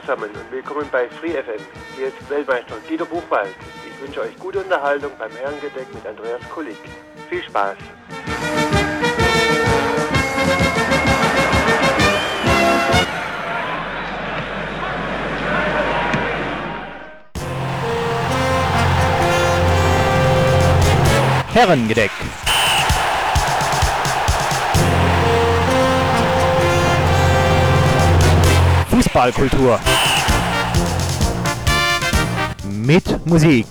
[0.00, 1.64] zusammen und willkommen bei Free FM.
[1.96, 3.54] Hier ist Weltmeister Dieter Buchwald.
[3.86, 6.76] Ich wünsche euch gute Unterhaltung beim Herrengedeck mit Andreas Kulik.
[7.30, 7.76] Viel Spaß!
[21.52, 22.10] Herrengedeck.
[29.14, 29.78] Fußballkultur.
[32.84, 33.66] Mit Musik.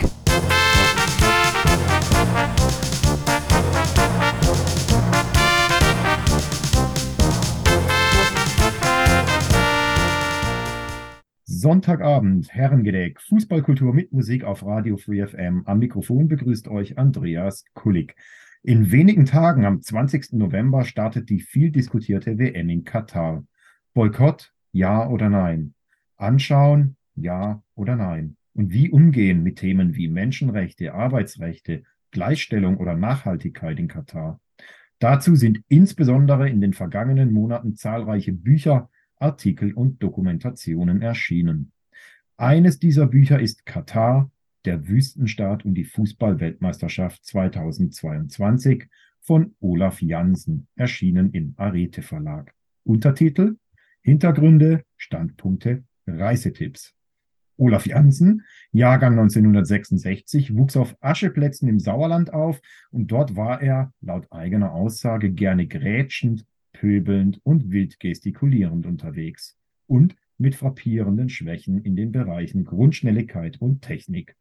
[11.43, 15.63] Sonntagabend, Herrengedeck, Fußballkultur mit Musik auf Radio Free FM.
[15.65, 18.15] Am Mikrofon begrüßt euch Andreas Kullig.
[18.61, 20.31] In wenigen Tagen, am 20.
[20.31, 23.43] November, startet die viel diskutierte WM in Katar.
[23.93, 25.73] Boykott, ja oder nein?
[26.17, 28.35] Anschauen, ja oder nein?
[28.53, 34.39] Und wie umgehen mit Themen wie Menschenrechte, Arbeitsrechte, Gleichstellung oder Nachhaltigkeit in Katar?
[34.99, 41.71] Dazu sind insbesondere in den vergangenen Monaten zahlreiche Bücher, Artikel und Dokumentationen erschienen.
[42.37, 44.31] Eines dieser Bücher ist Katar,
[44.65, 48.87] der Wüstenstaat und die Fußballweltmeisterschaft 2022
[49.19, 52.53] von Olaf Jansen, erschienen im Arete Verlag.
[52.83, 53.57] Untertitel
[54.03, 56.93] Hintergründe, Standpunkte, Reisetipps.
[57.55, 64.27] Olaf Jansen, Jahrgang 1966, wuchs auf Ascheplätzen im Sauerland auf und dort war er, laut
[64.31, 69.55] eigener Aussage, gerne grätschend, pöbelnd und wild gestikulierend unterwegs
[69.87, 74.35] und mit frappierenden Schwächen in den Bereichen Grundschnelligkeit und Technik.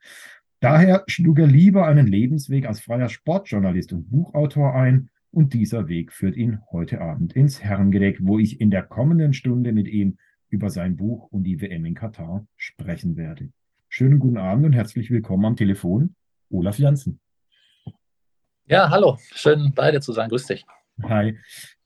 [0.58, 6.12] Daher schlug er lieber einen Lebensweg als freier Sportjournalist und Buchautor ein, und dieser Weg
[6.12, 10.18] führt ihn heute Abend ins Herrengedeck, wo ich in der kommenden Stunde mit ihm
[10.50, 13.48] über sein Buch und die WM in Katar sprechen werde.
[13.88, 16.14] Schönen guten Abend und herzlich willkommen am Telefon,
[16.50, 17.18] Olaf Janssen.
[18.66, 20.28] Ja, hallo, schön bei dir zu sein.
[20.28, 20.64] Grüß dich.
[21.02, 21.38] Hi.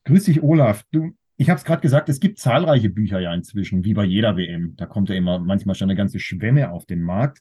[0.05, 0.85] Grüß dich, Olaf.
[0.91, 4.37] Du, ich habe es gerade gesagt, es gibt zahlreiche Bücher ja inzwischen, wie bei jeder
[4.37, 4.75] WM.
[4.77, 7.41] Da kommt ja immer manchmal schon eine ganze Schwemme auf den Markt.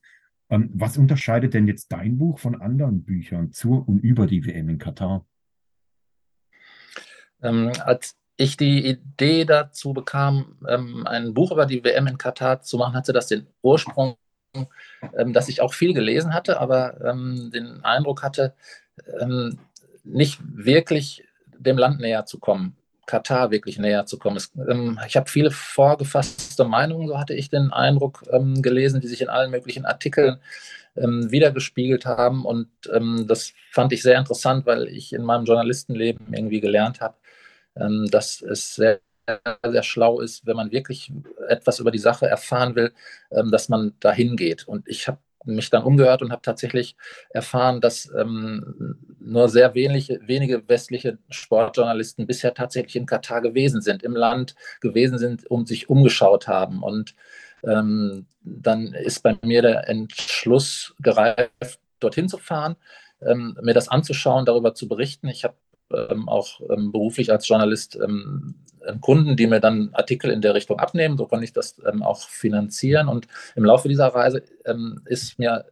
[0.49, 4.69] Ähm, was unterscheidet denn jetzt dein Buch von anderen Büchern zur und über die WM
[4.69, 5.25] in Katar?
[7.41, 12.61] Ähm, als ich die Idee dazu bekam, ähm, ein Buch über die WM in Katar
[12.61, 14.17] zu machen, hatte das den Ursprung,
[15.17, 18.53] ähm, dass ich auch viel gelesen hatte, aber ähm, den Eindruck hatte,
[19.19, 19.57] ähm,
[20.03, 21.23] nicht wirklich
[21.57, 22.75] dem Land näher zu kommen,
[23.05, 24.37] Katar wirklich näher zu kommen.
[24.37, 28.23] Es, ähm, ich habe viele vorgefasste Meinungen, so hatte ich den Eindruck
[28.61, 30.39] gelesen, die sich in allen möglichen Artikeln
[30.97, 32.45] ähm, wiedergespiegelt haben.
[32.45, 37.15] Und ähm, das fand ich sehr interessant, weil ich in meinem Journalistenleben irgendwie gelernt habe,
[37.75, 38.99] ähm, dass es sehr
[39.65, 41.11] sehr schlau ist, wenn man wirklich
[41.47, 42.93] etwas über die Sache erfahren will,
[43.31, 44.67] ähm, dass man dahin geht.
[44.67, 46.95] Und ich habe mich dann umgehört und habe tatsächlich
[47.29, 54.03] erfahren, dass ähm, nur sehr wenige, wenige westliche Sportjournalisten bisher tatsächlich in Katar gewesen sind,
[54.03, 56.81] im Land gewesen sind und sich umgeschaut haben.
[56.81, 57.15] Und
[57.63, 62.75] ähm, dann ist bei mir der Entschluss gereift, dorthin zu fahren,
[63.21, 65.27] ähm, mir das anzuschauen, darüber zu berichten.
[65.27, 65.55] Ich habe
[65.91, 68.55] ähm, auch ähm, beruflich als Journalist ähm,
[69.01, 71.17] Kunden, die mir dann Artikel in der Richtung abnehmen.
[71.17, 73.07] So konnte ich das ähm, auch finanzieren.
[73.07, 75.65] Und im Laufe dieser Reise ähm, ist mir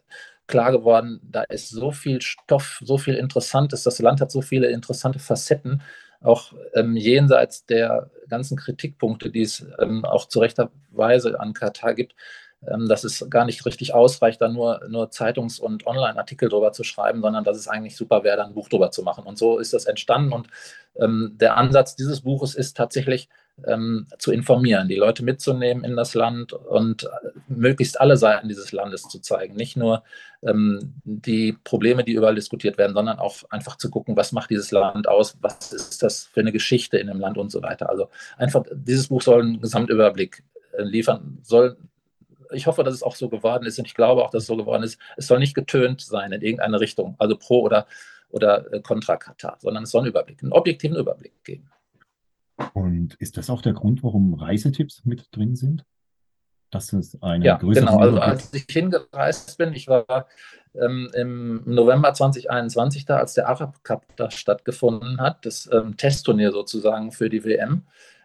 [0.47, 3.84] klar geworden, da ist so viel Stoff, so viel Interessantes.
[3.84, 5.81] Das Land hat so viele interessante Facetten,
[6.22, 9.66] auch ähm, jenseits der ganzen Kritikpunkte, die es
[10.03, 12.16] auch zu rechter Weise an Katar gibt,
[12.72, 16.84] ähm, dass es gar nicht richtig ausreicht, da nur, nur Zeitungs- und Online-Artikel drüber zu
[16.84, 19.25] schreiben, sondern dass es eigentlich super wäre, da ein Buch drüber zu machen.
[19.25, 20.34] Und so ist das entstanden.
[20.34, 20.47] Und
[20.96, 23.29] ähm, der Ansatz dieses Buches ist tatsächlich
[23.68, 27.07] ähm, zu informieren, die Leute mitzunehmen in das Land und äh,
[27.47, 29.56] möglichst alle Seiten dieses Landes zu zeigen.
[29.56, 30.03] Nicht nur
[30.41, 34.71] ähm, die Probleme, die überall diskutiert werden, sondern auch einfach zu gucken, was macht dieses
[34.71, 37.89] Land aus, was ist das für eine Geschichte in dem Land und so weiter.
[37.89, 40.44] Also einfach, dieses Buch soll einen Gesamtüberblick
[40.77, 41.77] äh, liefern, soll
[42.53, 44.57] ich hoffe, dass es auch so geworden ist und ich glaube auch, dass es so
[44.57, 45.00] geworden ist.
[45.17, 47.88] Es soll nicht getönt sein in irgendeine Richtung, also pro oder,
[48.29, 51.69] oder äh, kontra Katar, sondern es soll einen Überblick, einen objektiven Überblick geben.
[52.73, 55.85] Und ist das auch der Grund, warum Reisetipps mit drin sind?
[56.73, 58.00] Das ist eine ja, größere genau.
[58.00, 60.27] Also als ich hingereist bin, ich war
[60.73, 66.51] ähm, im November 2021 da, als der Arab Cup da stattgefunden hat, das ähm, Testturnier
[66.51, 67.83] sozusagen für die WM.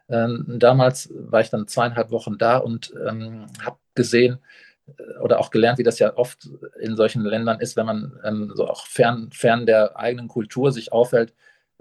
[0.08, 4.38] Ähm, damals war ich dann zweieinhalb Wochen da und ähm, habe gesehen
[4.86, 6.48] äh, oder auch gelernt, wie das ja oft
[6.80, 10.92] in solchen Ländern ist, wenn man ähm, so auch fern, fern der eigenen Kultur sich
[10.92, 11.34] aufhält,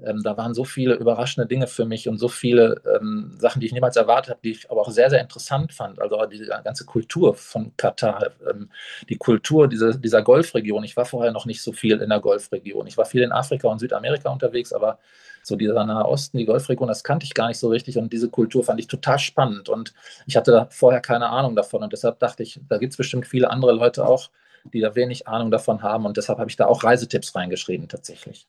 [0.05, 3.65] ähm, da waren so viele überraschende Dinge für mich und so viele ähm, Sachen, die
[3.65, 5.99] ich niemals erwartet habe, die ich aber auch sehr, sehr interessant fand.
[5.99, 8.69] Also die ganze Kultur von Katar, ähm,
[9.09, 10.83] die Kultur dieser, dieser Golfregion.
[10.83, 12.85] Ich war vorher noch nicht so viel in der Golfregion.
[12.85, 14.99] Ich war viel in Afrika und Südamerika unterwegs, aber
[15.41, 18.29] so dieser Nahe Osten, die Golfregion, das kannte ich gar nicht so richtig und diese
[18.29, 19.94] Kultur fand ich total spannend und
[20.25, 23.25] ich hatte da vorher keine Ahnung davon und deshalb dachte ich, da gibt es bestimmt
[23.25, 24.29] viele andere Leute auch,
[24.73, 28.47] die da wenig Ahnung davon haben und deshalb habe ich da auch Reisetipps reingeschrieben tatsächlich.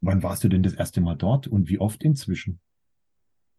[0.00, 2.60] Wann warst du denn das erste Mal dort und wie oft inzwischen?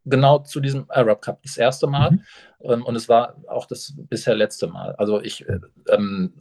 [0.06, 2.22] Genau zu diesem Arab Cup das erste Mal mhm.
[2.62, 4.96] ähm, und es war auch das bisher letzte Mal.
[4.96, 5.60] Also ich, äh,
[5.90, 6.34] ähm,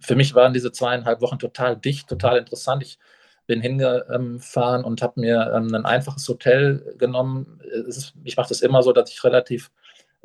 [0.00, 2.82] für mich waren diese zweieinhalb Wochen total dicht, total interessant.
[2.82, 2.98] Ich
[3.46, 7.60] bin hingefahren und habe mir ähm, ein einfaches Hotel genommen.
[7.86, 9.70] Ist, ich mache das immer so, dass ich relativ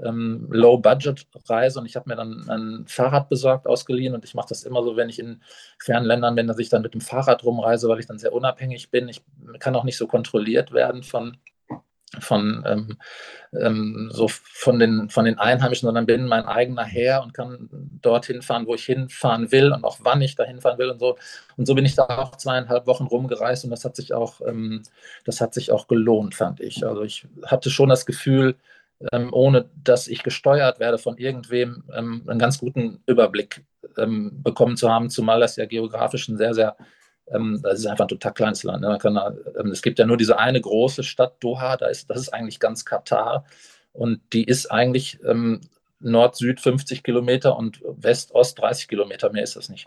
[0.04, 4.64] ähm, Low-Budget-Reise und ich habe mir dann ein Fahrrad besorgt, ausgeliehen und ich mache das
[4.64, 5.42] immer so, wenn ich in
[5.80, 8.92] fernen Ländern bin, dass ich dann mit dem Fahrrad rumreise, weil ich dann sehr unabhängig
[8.92, 9.10] bin.
[9.10, 9.24] Ich
[9.60, 11.38] kann auch nicht so kontrolliert werden von
[12.18, 12.98] von ähm,
[13.54, 17.70] ähm, so von den von den Einheimischen, sondern bin mein eigener Herr und kann
[18.02, 21.18] dorthin fahren, wo ich hinfahren will und auch wann ich dahin fahren will und so.
[21.56, 24.82] Und so bin ich da auch zweieinhalb Wochen rumgereist und das hat sich auch ähm,
[25.26, 26.86] das hat sich auch gelohnt, fand ich.
[26.86, 28.56] Also ich hatte schon das Gefühl,
[29.12, 33.64] ähm, ohne dass ich gesteuert werde von irgendwem, ähm, einen ganz guten Überblick
[33.98, 36.76] ähm, bekommen zu haben, zumal das ja geografisch ein sehr, sehr,
[37.28, 38.82] ähm, das ist einfach ein total kleines Land.
[38.82, 38.98] Ne?
[39.02, 39.18] Kann,
[39.58, 42.60] ähm, es gibt ja nur diese eine große Stadt, Doha, da ist, das ist eigentlich
[42.60, 43.46] ganz Katar
[43.94, 45.62] und die ist eigentlich ähm,
[46.02, 49.86] Nord-Süd 50 Kilometer und West-Ost 30 Kilometer, mehr ist das nicht.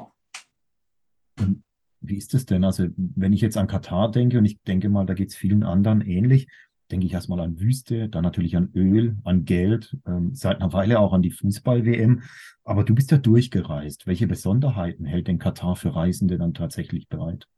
[2.00, 2.65] Wie ist es denn?
[2.65, 5.62] Also, wenn ich jetzt an Katar denke, und ich denke mal, da geht es vielen
[5.62, 6.49] anderen ähnlich,
[6.93, 11.00] denke ich erstmal an Wüste, dann natürlich an Öl, an Geld, ähm, seit einer Weile
[11.00, 12.23] auch an die Fußball-WM.
[12.65, 14.06] Aber du bist ja durchgereist.
[14.06, 17.49] Welche Besonderheiten hält denn Katar für Reisende dann tatsächlich bereit?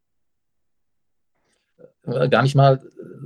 [2.07, 2.81] Äh, gar nicht mal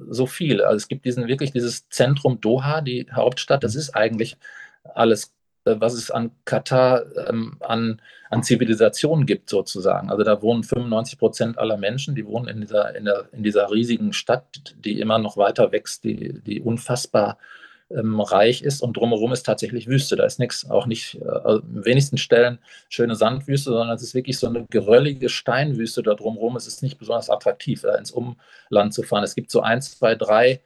[0.08, 0.62] so viel.
[0.62, 4.36] Also es gibt diesen wirklich dieses Zentrum Doha, die Hauptstadt, das ist eigentlich
[4.82, 5.34] alles
[5.80, 8.00] was es an Katar ähm, an,
[8.30, 10.10] an Zivilisation gibt, sozusagen.
[10.10, 13.70] Also da wohnen 95 Prozent aller Menschen, die wohnen in dieser, in, der, in dieser
[13.70, 17.38] riesigen Stadt, die immer noch weiter wächst, die, die unfassbar
[17.90, 20.16] ähm, reich ist und drumherum ist tatsächlich Wüste.
[20.16, 24.14] Da ist nichts, auch nicht äh, also in wenigsten Stellen schöne Sandwüste, sondern es ist
[24.14, 26.56] wirklich so eine geröllige Steinwüste da drumherum.
[26.56, 29.24] Es ist nicht besonders attraktiv, da ins Umland zu fahren.
[29.24, 30.60] Es gibt so ein, zwei, drei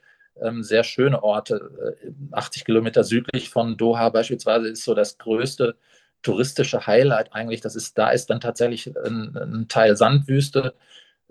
[0.61, 1.97] sehr schöne Orte.
[2.33, 5.77] 80 äh, Kilometer südlich von Doha beispielsweise ist so das größte
[6.23, 7.61] touristische Highlight eigentlich.
[7.61, 10.75] Das ist, da ist dann tatsächlich ein, ein Teil Sandwüste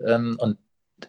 [0.00, 0.58] ähm, und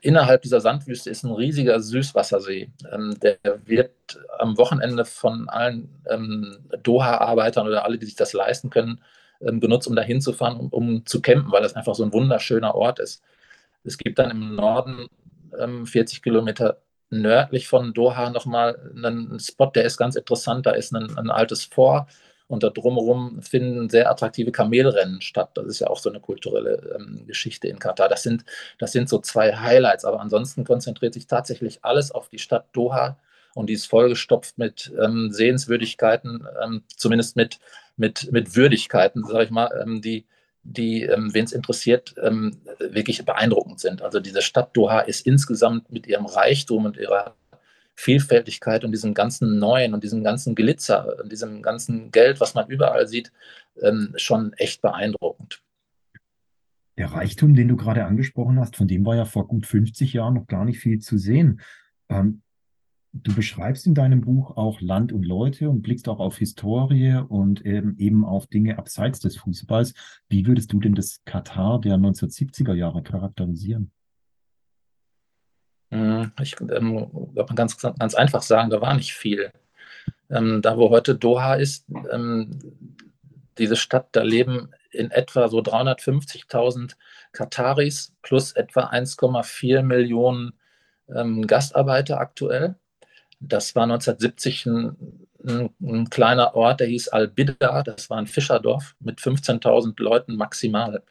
[0.01, 2.72] innerhalb dieser Sandwüste ist ein riesiger Süßwassersee.
[2.92, 3.92] Ähm, der wird
[4.40, 9.01] am Wochenende von allen ähm, Doha-Arbeitern oder alle, die sich das leisten können,
[9.42, 12.75] ähm, benutzt, um da hinzufahren, um, um, zu campen, weil das einfach so ein wunderschöner
[12.75, 13.24] Ort ist.
[13.84, 15.07] Es gibt dann im Norden
[15.86, 16.81] 40 ähm, Kilometer
[17.21, 20.65] nördlich von Doha nochmal einen Spot, der ist ganz interessant.
[20.65, 22.10] Da ist ein, ein altes Fort
[22.48, 25.51] und da drumherum finden sehr attraktive Kamelrennen statt.
[25.56, 28.10] Das ist ja auch so eine kulturelle ähm, Geschichte in Katar.
[28.10, 28.45] Das sind,
[28.80, 33.18] das sind so zwei Highlights, aber ansonsten konzentriert sich tatsächlich alles auf die Stadt Doha
[33.54, 37.59] und die ist vollgestopft mit ähm, Sehenswürdigkeiten, ähm, zumindest mit,
[37.98, 40.25] mit, mit Würdigkeiten, sage ich mal, ähm, die
[40.63, 44.01] die, ähm, wen es interessiert, ähm, wirklich beeindruckend sind.
[44.01, 47.35] Also diese Stadt Doha ist insgesamt mit ihrem Reichtum und ihrer
[47.95, 52.68] Vielfältigkeit und diesem ganzen Neuen und diesem ganzen Glitzer und diesem ganzen Geld, was man
[52.69, 53.31] überall sieht,
[53.81, 55.61] ähm, schon echt beeindruckend.
[56.97, 60.35] Der Reichtum, den du gerade angesprochen hast, von dem war ja vor gut 50 Jahren
[60.35, 61.61] noch gar nicht viel zu sehen.
[62.09, 62.42] Ähm,
[63.16, 67.64] Du beschreibst in deinem Buch auch Land und Leute und blickst auch auf Historie und
[67.64, 69.94] ähm, eben auf Dinge abseits des Fußballs.
[70.30, 73.92] Wie würdest du denn das Katar der 1970er Jahre charakterisieren?
[75.92, 79.52] Hm, ich ähm, glaube, man ganz, ganz einfach sagen, da war nicht viel.
[80.32, 82.60] Ähm, da, wo heute Doha ist, ähm,
[83.60, 86.96] diese Stadt, da leben in etwa so 350.000
[87.32, 90.54] Kataris plus etwa 1,4 Millionen
[91.14, 92.76] ähm, Gastarbeiter aktuell.
[93.47, 97.83] Das war 1970 ein, ein, ein kleiner Ort, der hieß Albida.
[97.83, 101.04] Das war ein Fischerdorf mit 15.000 Leuten maximal.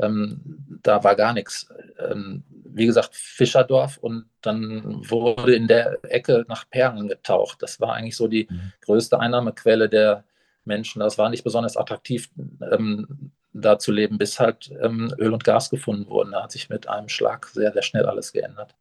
[0.00, 0.40] Ähm,
[0.82, 1.68] da war gar nichts.
[1.98, 7.62] Ähm, wie gesagt, Fischerdorf und dann wurde in der Ecke nach Perlen getaucht.
[7.62, 8.72] Das war eigentlich so die mhm.
[8.82, 10.24] größte Einnahmequelle der
[10.64, 11.00] Menschen.
[11.00, 12.30] Das war nicht besonders attraktiv,
[12.70, 16.32] ähm, da zu leben, bis halt ähm, Öl und Gas gefunden wurden.
[16.32, 18.74] Da hat sich mit einem Schlag sehr, sehr schnell alles geändert.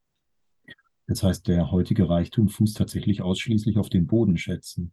[1.07, 4.91] Das heißt, der heutige Reichtum fußt tatsächlich ausschließlich auf den Bodenschätzen.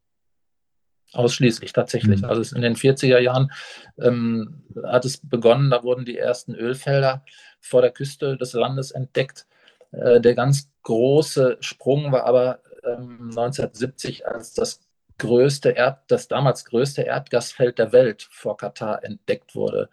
[1.12, 2.23] Ausschließlich, tatsächlich.
[2.23, 2.28] Mhm.
[2.28, 3.52] Also in den 40er Jahren
[3.99, 7.25] ähm, hat es begonnen, da wurden die ersten Ölfelder
[7.61, 9.47] vor der Küste des Landes entdeckt.
[9.92, 14.80] Äh, der ganz große Sprung war aber ähm, 1970, als das
[15.18, 19.88] größte Erd, das damals größte Erdgasfeld der Welt vor Katar entdeckt wurde.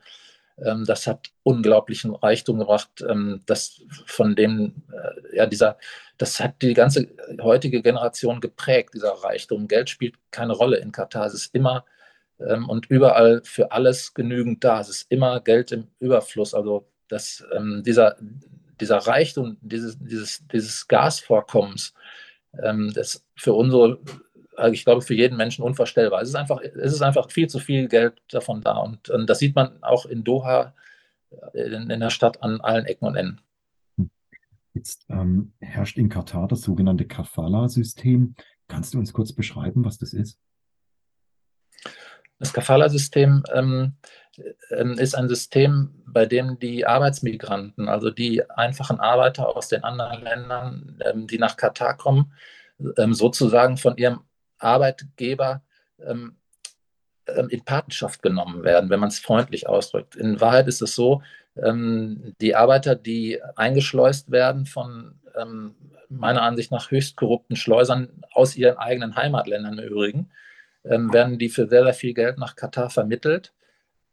[0.64, 5.78] Ähm, das hat unglaublichen Reichtum gebracht, ähm, das von dem, äh, ja, dieser,
[6.18, 7.08] das hat die ganze
[7.42, 9.68] heutige Generation geprägt, dieser Reichtum.
[9.68, 11.26] Geld spielt keine Rolle in Katar.
[11.26, 11.86] Es ist immer
[12.40, 14.82] ähm, und überall für alles genügend da.
[14.82, 16.54] Es ist immer Geld im Überfluss.
[16.54, 17.44] Also das,
[17.82, 18.16] dieser,
[18.80, 21.94] dieser Reichtum dieses, dieses, dieses Gasvorkommens,
[22.54, 24.00] das für unsere
[24.70, 26.22] ich glaube, für jeden Menschen unvorstellbar.
[26.22, 28.78] Es ist einfach, es ist einfach viel zu viel Geld davon da.
[28.78, 30.74] Und, und das sieht man auch in Doha,
[31.54, 33.42] äh, in, in, der Stadt an allen Ecken und Enden.
[34.74, 38.36] Jetzt ähm, herrscht in Katar das sogenannte Kafala-System.
[38.68, 40.40] Kannst du uns kurz beschreiben, was das ist?
[42.40, 43.94] Das Kafala-System ähm,
[44.72, 50.24] ähm, ist ein System, bei dem die Arbeitsmigranten, also die einfachen Arbeiter aus den anderen
[50.24, 52.34] Ländern, ähm, die nach Katar kommen,
[52.98, 54.22] ähm, sozusagen von ihrem
[54.62, 55.62] Arbeitgeber
[56.00, 56.36] ähm,
[57.28, 60.16] ähm, in Patenschaft genommen werden, wenn man es freundlich ausdrückt.
[60.16, 61.22] In Wahrheit ist es so,
[61.56, 65.76] ähm, die Arbeiter, die eingeschleust werden von ähm,
[66.10, 70.30] meiner Ansicht nach höchst korrupten Schleusern aus ihren eigenen Heimatländern im Übrigen,
[70.84, 73.54] ähm, werden die für sehr, sehr viel Geld nach Katar vermittelt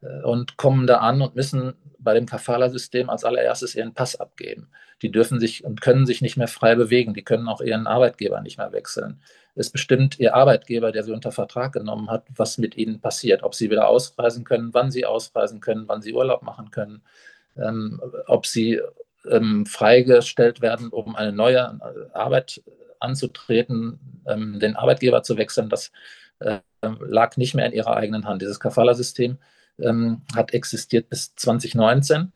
[0.00, 4.68] und kommen da an und müssen bei dem Kafala-System als allererstes ihren Pass abgeben.
[5.02, 7.14] Die dürfen sich und können sich nicht mehr frei bewegen.
[7.14, 9.20] Die können auch ihren Arbeitgeber nicht mehr wechseln.
[9.54, 13.54] Es bestimmt ihr Arbeitgeber, der sie unter Vertrag genommen hat, was mit ihnen passiert, ob
[13.54, 17.02] sie wieder ausreisen können, wann sie ausreisen können, wann sie Urlaub machen können,
[17.56, 18.80] ähm, ob sie
[19.28, 22.62] ähm, freigestellt werden, um eine neue äh, Arbeit
[23.00, 25.68] anzutreten, ähm, den Arbeitgeber zu wechseln.
[25.68, 25.90] Das
[26.38, 26.60] äh,
[27.00, 28.42] lag nicht mehr in ihrer eigenen Hand.
[28.42, 29.38] Dieses Kafala-System
[29.80, 32.32] ähm, hat existiert bis 2019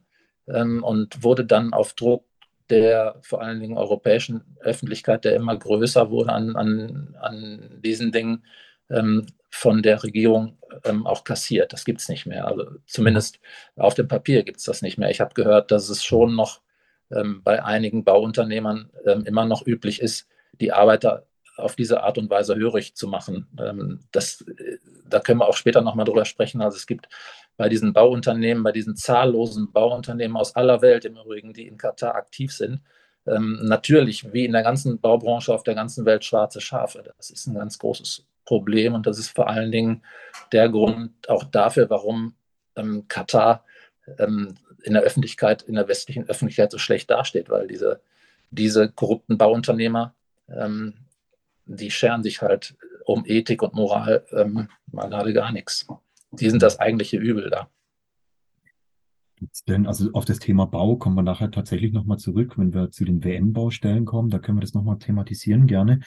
[0.49, 2.25] ähm, und wurde dann auf Druck
[2.70, 8.44] der vor allen Dingen europäischen Öffentlichkeit, der immer größer wurde an, an, an diesen Dingen,
[8.88, 11.72] ähm, von der Regierung ähm, auch kassiert.
[11.72, 12.46] Das gibt es nicht mehr.
[12.46, 13.38] Also zumindest
[13.76, 15.11] auf dem Papier gibt es das nicht mehr.
[15.11, 16.62] Ich habe gehört, dass es schon noch
[17.11, 20.26] ähm, bei einigen Bauunternehmern ähm, immer noch üblich ist,
[20.58, 21.26] die Arbeiter
[21.62, 23.47] auf diese Art und Weise hörig zu machen.
[23.59, 24.78] Ähm, das, äh,
[25.09, 26.61] da können wir auch später nochmal drüber sprechen.
[26.61, 27.09] Also es gibt
[27.57, 32.14] bei diesen Bauunternehmen, bei diesen zahllosen Bauunternehmen aus aller Welt im Übrigen, die in Katar
[32.14, 32.81] aktiv sind,
[33.26, 37.02] ähm, natürlich wie in der ganzen Baubranche auf der ganzen Welt schwarze Schafe.
[37.16, 40.02] Das ist ein ganz großes Problem und das ist vor allen Dingen
[40.50, 42.35] der Grund auch dafür, warum
[42.76, 43.64] ähm, Katar
[44.19, 48.00] ähm, in der Öffentlichkeit, in der westlichen Öffentlichkeit so schlecht dasteht, weil diese,
[48.50, 50.14] diese korrupten Bauunternehmer,
[50.49, 50.95] ähm,
[51.66, 55.87] die scheren sich halt um Ethik und Moral ähm, mal gerade gar nichts
[56.33, 57.69] die sind das eigentliche Übel da.
[59.66, 63.04] Denn, also auf das Thema Bau kommen wir nachher tatsächlich nochmal zurück, wenn wir zu
[63.04, 66.00] den WM-Baustellen kommen, da können wir das nochmal thematisieren gerne.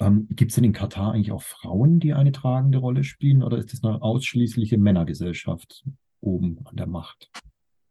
[0.00, 3.58] Ähm, Gibt es denn in Katar eigentlich auch Frauen, die eine tragende Rolle spielen oder
[3.58, 5.84] ist das eine ausschließliche Männergesellschaft
[6.20, 7.30] oben an der Macht?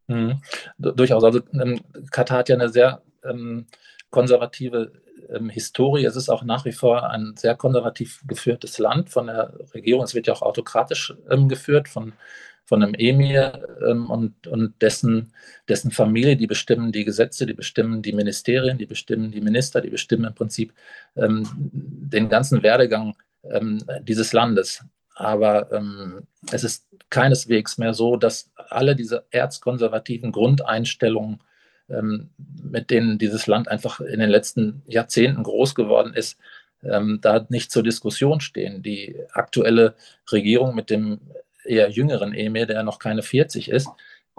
[0.07, 0.41] Mhm.
[0.77, 1.23] Durchaus.
[1.23, 1.79] Also ähm,
[2.11, 3.67] Katar hat ja eine sehr ähm,
[4.13, 4.91] konservative
[5.33, 6.05] ähm, Historie.
[6.05, 10.03] Es ist auch nach wie vor ein sehr konservativ geführtes Land von der Regierung.
[10.03, 12.13] Es wird ja auch autokratisch ähm, geführt von,
[12.63, 15.33] von einem Emir ähm, und, und dessen,
[15.67, 16.37] dessen Familie.
[16.37, 20.35] Die bestimmen die Gesetze, die bestimmen die Ministerien, die bestimmen die Minister, die bestimmen im
[20.35, 20.73] Prinzip
[21.15, 23.15] ähm, den ganzen Werdegang
[23.49, 24.85] ähm, dieses Landes.
[25.15, 31.39] Aber ähm, es ist keineswegs mehr so, dass alle diese erzkonservativen Grundeinstellungen
[31.87, 36.39] mit denen dieses Land einfach in den letzten Jahrzehnten groß geworden ist,
[36.83, 38.83] ähm, da nicht zur Diskussion stehen.
[38.83, 39.95] Die aktuelle
[40.31, 41.19] Regierung mit dem
[41.65, 43.89] eher jüngeren Emir, der noch keine 40 ist,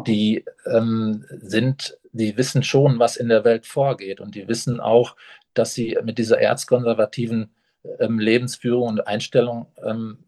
[0.06, 5.16] die ähm, sind, die wissen schon, was in der Welt vorgeht und die wissen auch,
[5.54, 7.50] dass sie mit dieser erzkonservativen
[8.00, 10.18] ähm, Lebensführung und Einstellung ähm,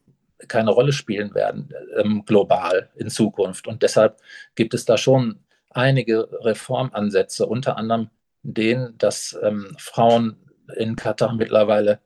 [0.48, 3.66] keine Rolle spielen werden ähm, global in Zukunft.
[3.66, 4.18] Und deshalb
[4.54, 5.40] gibt es da schon
[5.76, 8.10] einige Reformansätze, unter anderem
[8.42, 10.36] den, dass ähm, Frauen
[10.76, 12.00] in Katar mittlerweile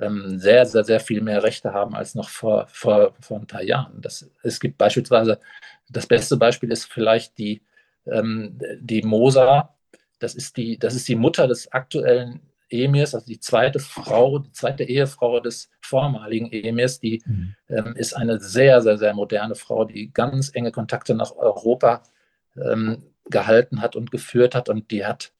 [0.00, 3.62] ähm, sehr, sehr, sehr viel mehr Rechte haben als noch vor, vor, vor ein paar
[3.62, 4.00] Jahren.
[4.00, 5.40] Das, es gibt beispielsweise,
[5.88, 7.62] das beste Beispiel ist vielleicht die,
[8.06, 9.74] ähm, die Mosa,
[10.18, 12.40] das ist die, das ist die Mutter des aktuellen
[12.70, 17.54] Emirs, also die zweite Frau, die zweite Ehefrau des vormaligen Emirs, die mhm.
[17.68, 22.02] ähm, ist eine sehr, sehr, sehr moderne Frau, die ganz enge Kontakte nach Europa
[22.56, 24.68] ähm, gehalten hat und geführt hat.
[24.68, 25.32] Und die hat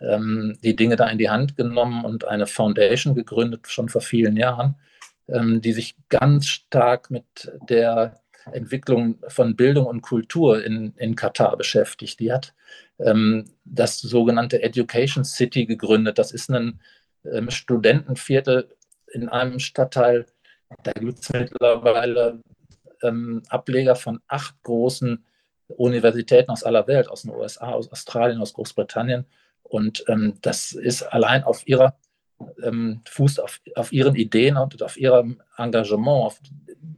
[0.00, 4.36] ähm, die Dinge da in die Hand genommen und eine Foundation gegründet, schon vor vielen
[4.36, 4.76] Jahren,
[5.28, 7.24] ähm, die sich ganz stark mit
[7.68, 8.20] der
[8.52, 12.20] Entwicklung von Bildung und Kultur in, in Katar beschäftigt.
[12.20, 12.54] Die hat
[12.98, 16.18] ähm, das sogenannte Education City gegründet.
[16.18, 16.80] Das ist ein
[17.24, 18.68] ähm, Studentenviertel
[19.12, 20.26] in einem Stadtteil.
[20.82, 22.40] Da gibt es mittlerweile
[23.02, 25.24] ähm, Ableger von acht großen
[25.68, 29.26] Universitäten aus aller Welt, aus den USA, aus Australien, aus Großbritannien.
[29.62, 31.94] Und ähm, das ist allein auf ihrer
[32.62, 36.24] ähm, fußt auf, auf ihren Ideen und auf ihrem Engagement.
[36.26, 36.40] Auf,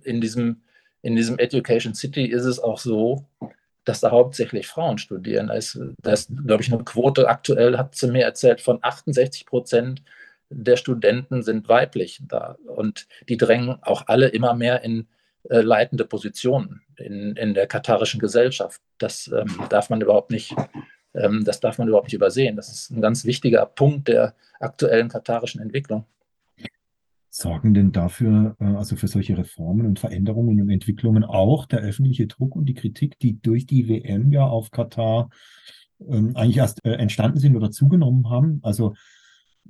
[0.02, 0.62] in, diesem,
[1.02, 3.26] in diesem Education City ist es auch so,
[3.84, 5.48] dass da hauptsächlich Frauen studieren.
[5.48, 9.46] Da ist, da ist glaube ich, eine Quote aktuell, hat sie mir erzählt, von 68
[9.46, 10.02] Prozent
[10.50, 12.56] der Studenten sind weiblich da.
[12.66, 15.06] Und die drängen auch alle immer mehr in
[15.48, 18.80] äh, leitende Positionen in, in der katarischen Gesellschaft.
[18.98, 20.54] Das ähm, darf man überhaupt nicht,
[21.14, 22.56] ähm, das darf man überhaupt nicht übersehen.
[22.56, 26.04] Das ist ein ganz wichtiger Punkt der aktuellen katarischen Entwicklung.
[27.32, 32.26] Sorgen denn dafür, äh, also für solche Reformen und Veränderungen und Entwicklungen auch der öffentliche
[32.26, 35.30] Druck und die Kritik, die durch die WM ja auf Katar
[36.08, 38.60] ähm, eigentlich erst äh, entstanden sind oder zugenommen haben?
[38.62, 38.94] Also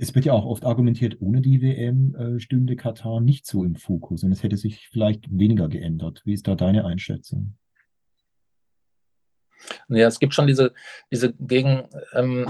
[0.01, 3.77] es wird ja auch oft argumentiert, ohne die WM äh, stünde Katar nicht so im
[3.77, 6.23] Fokus und es hätte sich vielleicht weniger geändert.
[6.25, 7.57] Wie ist da deine Einschätzung?
[9.89, 10.73] Ja, es gibt schon diese,
[11.13, 12.49] diese gegen, ähm,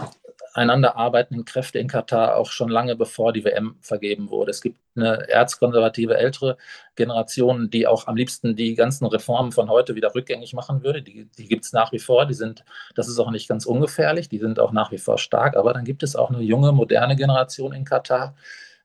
[0.55, 4.51] einander arbeitenden Kräfte in Katar auch schon lange bevor die WM vergeben wurde.
[4.51, 6.57] Es gibt eine erzkonservative ältere
[6.97, 11.03] Generation, die auch am liebsten die ganzen Reformen von heute wieder rückgängig machen würde.
[11.03, 12.27] Die, die gibt es nach wie vor.
[12.27, 14.29] Die sind, das ist auch nicht ganz ungefährlich.
[14.29, 15.57] Die sind auch nach wie vor stark.
[15.57, 18.35] Aber dann gibt es auch eine junge, moderne Generation in Katar,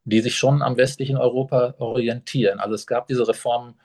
[0.03, 2.59] die sich schon am westlichen Europa orientieren.
[2.59, 3.75] Also es gab diese Reformen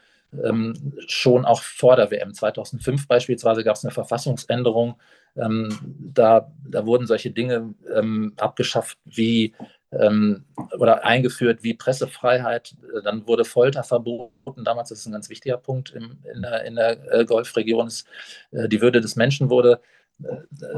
[0.44, 2.34] ähm, schon auch vor der WM.
[2.34, 4.96] 2005 beispielsweise gab es eine Verfassungsänderung,
[5.36, 9.54] ähm, da, da wurden solche Dinge ähm, abgeschafft wie
[9.92, 10.44] ähm,
[10.78, 12.76] oder eingeführt wie Pressefreiheit.
[13.04, 14.64] Dann wurde Folter verboten.
[14.64, 17.86] Damals ist es ein ganz wichtiger Punkt im, in der, in der äh, Golfregion.
[17.86, 18.06] Ist,
[18.50, 19.80] äh, die Würde des Menschen wurde,
[20.22, 20.36] äh,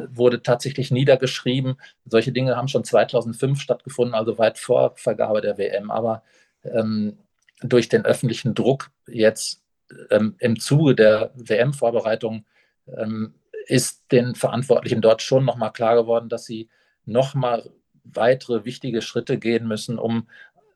[0.09, 1.77] wurde tatsächlich niedergeschrieben.
[2.07, 5.91] Solche Dinge haben schon 2005 stattgefunden, also weit vor Vergabe der WM.
[5.91, 6.23] Aber
[6.65, 7.19] ähm,
[7.63, 9.63] durch den öffentlichen Druck jetzt
[10.11, 12.45] ähm, im Zuge der WM-Vorbereitung
[12.87, 13.35] ähm,
[13.67, 16.69] ist den Verantwortlichen dort schon nochmal klar geworden, dass sie
[17.05, 17.71] nochmal
[18.05, 20.29] weitere wichtige Schritte gehen müssen, um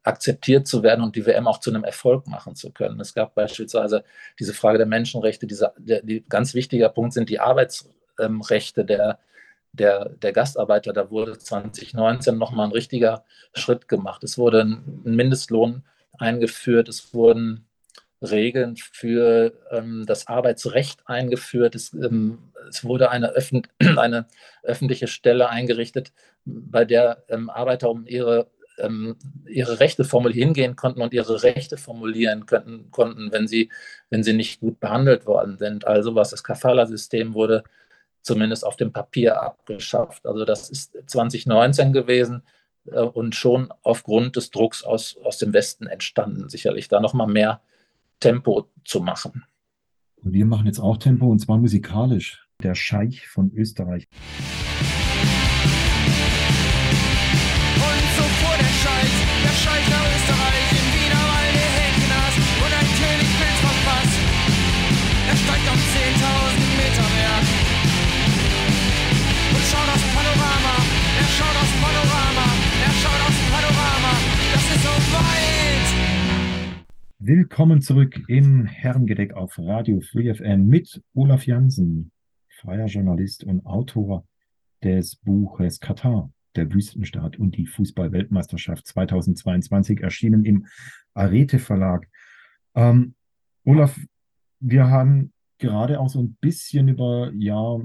[0.05, 3.01] akzeptiert zu werden und die WM auch zu einem Erfolg machen zu können.
[3.01, 4.05] Es gab beispielsweise
[4.39, 9.19] diese Frage der Menschenrechte, diese, der, die ganz wichtiger Punkt sind die Arbeitsrechte der,
[9.73, 10.93] der, der Gastarbeiter.
[10.93, 14.23] Da wurde 2019 nochmal ein richtiger Schritt gemacht.
[14.23, 15.83] Es wurde ein Mindestlohn
[16.19, 17.67] eingeführt, es wurden
[18.23, 21.75] Regeln für ähm, das Arbeitsrecht eingeführt.
[21.75, 23.63] Es, ähm, es wurde eine, öffn
[23.97, 24.27] eine,
[24.63, 26.13] öffentliche Stelle eingerichtet,
[26.45, 32.47] bei der ähm, Arbeiter um ihre, ähm, ihre Rechte hingehen konnten und ihre Rechte formulieren
[32.47, 33.71] könnten, konnten, wenn sie,
[34.11, 35.87] wenn sie nicht gut behandelt worden sind.
[35.87, 37.65] Also was das Kafala-System wurde
[38.23, 40.27] zumindest auf dem Papier abgeschafft.
[40.27, 42.43] Also das ist 2019 gewesen
[42.93, 46.49] äh, und schon aufgrund des Drucks aus, aus dem Westen entstanden.
[46.49, 47.61] Sicherlich da nochmal mehr
[48.21, 49.45] Tempo zu machen.
[50.23, 52.49] Wir machen jetzt auch Tempo und zwar musikalisch.
[52.63, 54.09] Der Scheich von Österreich.
[77.29, 82.13] Willkommen zurück im Herrengedeck auf Radio Free FM mit Olaf Jansen,
[82.61, 84.25] freier Journalist und Autor
[84.85, 90.67] des Buches Katar, der Wüstenstaat und die Fußball-Weltmeisterschaft 2022, erschienen im
[91.15, 92.07] Arete Verlag.
[92.77, 93.17] Ähm,
[93.65, 93.99] Olaf,
[94.61, 97.81] wir haben gerade auch so ein bisschen über, ja,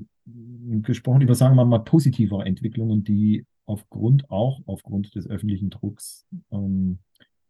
[0.83, 6.99] gesprochen, über, sagen wir mal, positivere Entwicklungen, die aufgrund, auch aufgrund des öffentlichen Drucks ähm,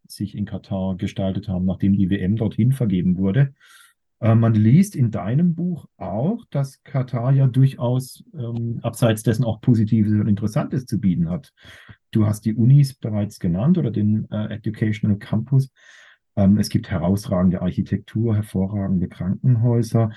[0.06, 3.54] sich in Katar gestaltet haben, nachdem die WM dorthin vergeben wurde.
[4.22, 9.60] Äh, man liest in deinem Buch auch, dass Katar ja durchaus ähm, abseits dessen auch
[9.60, 11.52] Positives und Interessantes zu bieten hat.
[12.12, 15.70] Du hast die Unis bereits genannt oder den äh, Educational Campus.
[16.36, 20.10] Ähm, es gibt herausragende Architektur, hervorragende Krankenhäuser.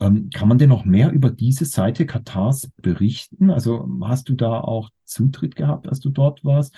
[0.00, 3.50] Ähm, kann man denn noch mehr über diese Seite Katars berichten?
[3.50, 6.76] Also hast du da auch Zutritt gehabt, als du dort warst?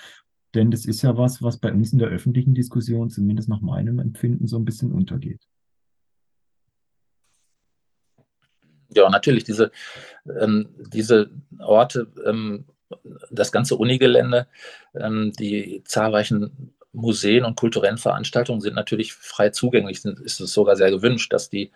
[0.55, 3.99] Denn das ist ja was, was bei uns in der öffentlichen Diskussion, zumindest nach meinem
[3.99, 5.41] Empfinden, so ein bisschen untergeht.
[8.89, 9.71] Ja, natürlich, diese,
[10.39, 12.65] ähm, diese Orte, ähm,
[13.29, 14.47] das ganze Unigelände,
[14.95, 20.01] ähm, die zahlreichen Museen und kulturellen Veranstaltungen sind natürlich frei zugänglich.
[20.01, 21.71] Sind, ist es sogar sehr gewünscht, dass die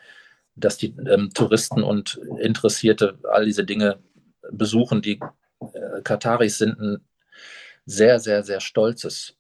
[0.55, 3.99] dass die ähm, Touristen und Interessierte all diese Dinge
[4.51, 5.01] besuchen.
[5.01, 5.19] Die
[5.59, 6.97] äh, Kataris sind ein
[7.85, 9.35] sehr, sehr, sehr stolzes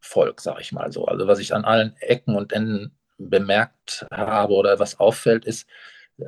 [0.00, 1.06] Volk, sage ich mal so.
[1.06, 5.66] Also was ich an allen Ecken und Enden bemerkt habe oder was auffällt, ist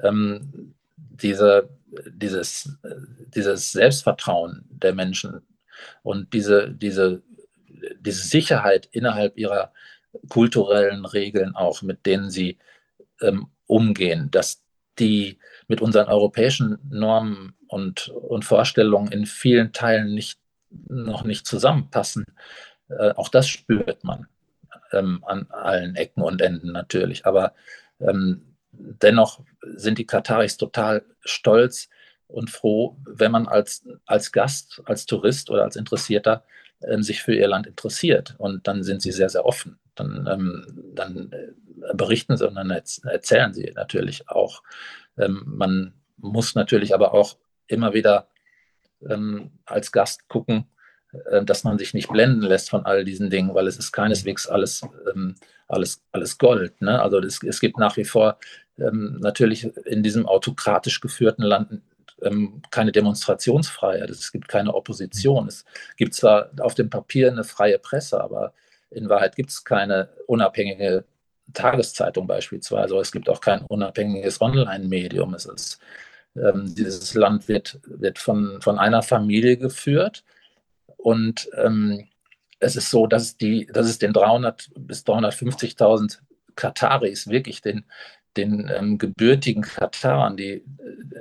[0.02, 1.68] ähm, diese,
[2.10, 2.78] dieses,
[3.34, 5.42] dieses Selbstvertrauen der Menschen
[6.02, 7.22] und diese, diese,
[8.00, 9.72] diese Sicherheit innerhalb ihrer
[10.28, 12.58] kulturellen Regeln auch, mit denen sie
[13.20, 14.62] ähm, umgehen, dass
[14.98, 22.24] die mit unseren europäischen Normen und, und Vorstellungen in vielen Teilen nicht, noch nicht zusammenpassen.
[22.88, 24.26] Äh, auch das spürt man
[24.92, 27.26] ähm, an allen Ecken und Enden natürlich.
[27.26, 27.54] Aber
[28.00, 31.88] ähm, dennoch sind die Kataris total stolz
[32.26, 36.44] und froh, wenn man als, als Gast, als Tourist oder als Interessierter
[36.82, 38.34] ähm, sich für ihr Land interessiert.
[38.38, 39.78] Und dann sind sie sehr, sehr offen.
[39.94, 44.62] Dann, ähm, dann äh, berichten sie und dann erzählen sie natürlich auch.
[45.16, 48.28] Ähm, man muss natürlich aber auch immer wieder
[49.08, 50.64] ähm, als Gast gucken,
[51.30, 54.46] äh, dass man sich nicht blenden lässt von all diesen Dingen, weil es ist keineswegs
[54.46, 54.82] alles,
[55.12, 55.34] ähm,
[55.66, 56.80] alles, alles Gold.
[56.80, 57.00] Ne?
[57.00, 58.38] Also es, es gibt nach wie vor
[58.78, 61.82] ähm, natürlich in diesem autokratisch geführten Land
[62.22, 65.48] ähm, keine Demonstrationsfreiheit, es gibt keine Opposition.
[65.48, 65.64] Es
[65.96, 68.52] gibt zwar auf dem Papier eine freie Presse, aber
[68.90, 71.04] in Wahrheit gibt es keine unabhängige
[71.52, 72.96] Tageszeitung beispielsweise.
[72.96, 75.34] Es gibt auch kein unabhängiges Online-Medium.
[76.42, 80.24] Ähm, dieses Land wird, wird von, von einer Familie geführt
[80.96, 82.08] und ähm,
[82.60, 86.18] es ist so, dass, die, dass es den 300 bis 350.000
[86.56, 87.84] Kataris wirklich den,
[88.36, 90.64] den ähm, gebürtigen Katarern, die,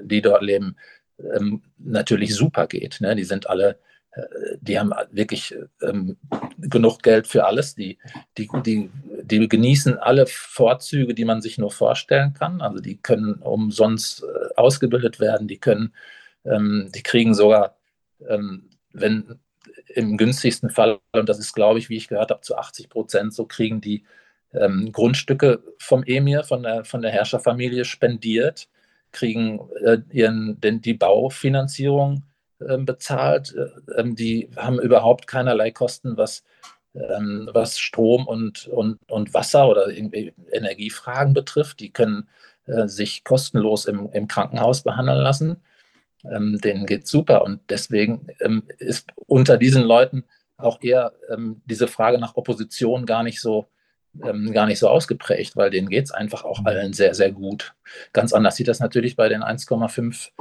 [0.01, 0.75] die dort leben,
[1.19, 3.01] ähm, natürlich super geht.
[3.01, 3.15] Ne?
[3.15, 3.79] Die sind alle
[4.61, 6.17] die haben wirklich ähm,
[6.57, 7.75] genug Geld für alles.
[7.75, 7.97] Die,
[8.37, 8.89] die, die,
[9.23, 12.61] die genießen alle Vorzüge, die man sich nur vorstellen kann.
[12.61, 15.93] Also die können umsonst äh, ausgebildet werden, die können,
[16.45, 17.77] ähm, die kriegen sogar,
[18.27, 19.39] ähm, wenn
[19.87, 23.33] im günstigsten Fall, und das ist, glaube ich, wie ich gehört habe, zu 80 Prozent,
[23.33, 24.03] so kriegen die
[24.53, 28.69] ähm, Grundstücke vom Emir, von der, von der Herrscherfamilie spendiert,
[29.11, 32.23] kriegen äh, ihren, denn die Baufinanzierung
[32.59, 33.55] bezahlt.
[33.55, 36.43] Äh, ähm, die haben überhaupt keinerlei Kosten, was,
[36.95, 41.79] ähm, was Strom und, und, und Wasser oder Energiefragen betrifft.
[41.79, 42.29] Die können
[42.65, 45.57] äh, sich kostenlos im, im Krankenhaus behandeln lassen.
[46.23, 47.43] denen geht es super.
[47.43, 48.27] Und deswegen
[48.79, 50.25] ist unter diesen Leuten
[50.57, 51.13] auch eher
[51.65, 53.67] diese Frage nach Opposition gar nicht so,
[54.19, 57.75] gar nicht so ausgeprägt, weil denen geht es einfach auch allen sehr, sehr gut.
[58.13, 60.31] Ganz anders sieht das natürlich bei den 1,5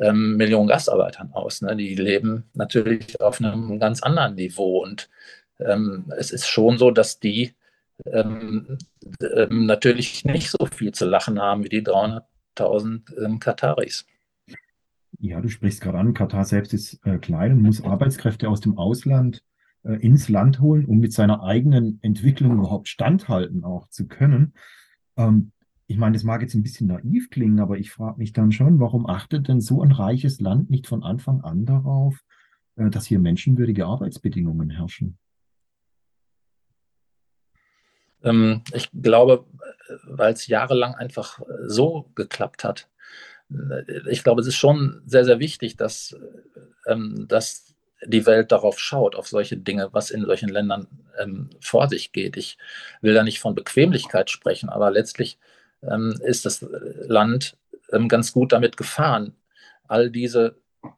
[0.00, 1.62] ähm, Millionen Gastarbeitern aus.
[1.62, 1.76] Ne?
[1.76, 4.82] Die leben natürlich auf einem ganz anderen Niveau.
[4.82, 5.08] Und
[5.58, 7.54] ähm, es ist schon so, dass die
[8.12, 8.78] ähm,
[9.34, 14.06] ähm natürlich nicht so viel zu lachen haben wie die 300.000 ähm, Kataris.
[15.18, 18.76] Ja, du sprichst gerade an, Katar selbst ist äh, klein und muss Arbeitskräfte aus dem
[18.76, 19.42] Ausland
[19.82, 24.52] äh, ins Land holen, um mit seiner eigenen Entwicklung überhaupt standhalten auch zu können.
[25.16, 25.52] Ähm,
[25.88, 28.80] ich meine, das mag jetzt ein bisschen naiv klingen, aber ich frage mich dann schon,
[28.80, 32.24] warum achtet denn so ein reiches Land nicht von Anfang an darauf,
[32.76, 35.18] äh, dass hier menschenwürdige Arbeitsbedingungen herrschen?
[38.24, 39.46] Ähm, ich glaube,
[40.04, 42.88] weil es jahrelang einfach so geklappt hat.
[44.08, 46.16] Ich glaube, es ist schon sehr, sehr wichtig, dass,
[46.88, 51.88] ähm, dass die Welt darauf schaut, auf solche Dinge, was in solchen Ländern ähm, vor
[51.88, 52.36] sich geht.
[52.36, 52.58] Ich
[53.00, 55.38] will da nicht von Bequemlichkeit sprechen, aber letztlich
[56.22, 56.66] ist das
[57.06, 57.56] Land
[57.92, 59.34] ähm, ganz gut damit gefahren,
[59.88, 60.56] all diese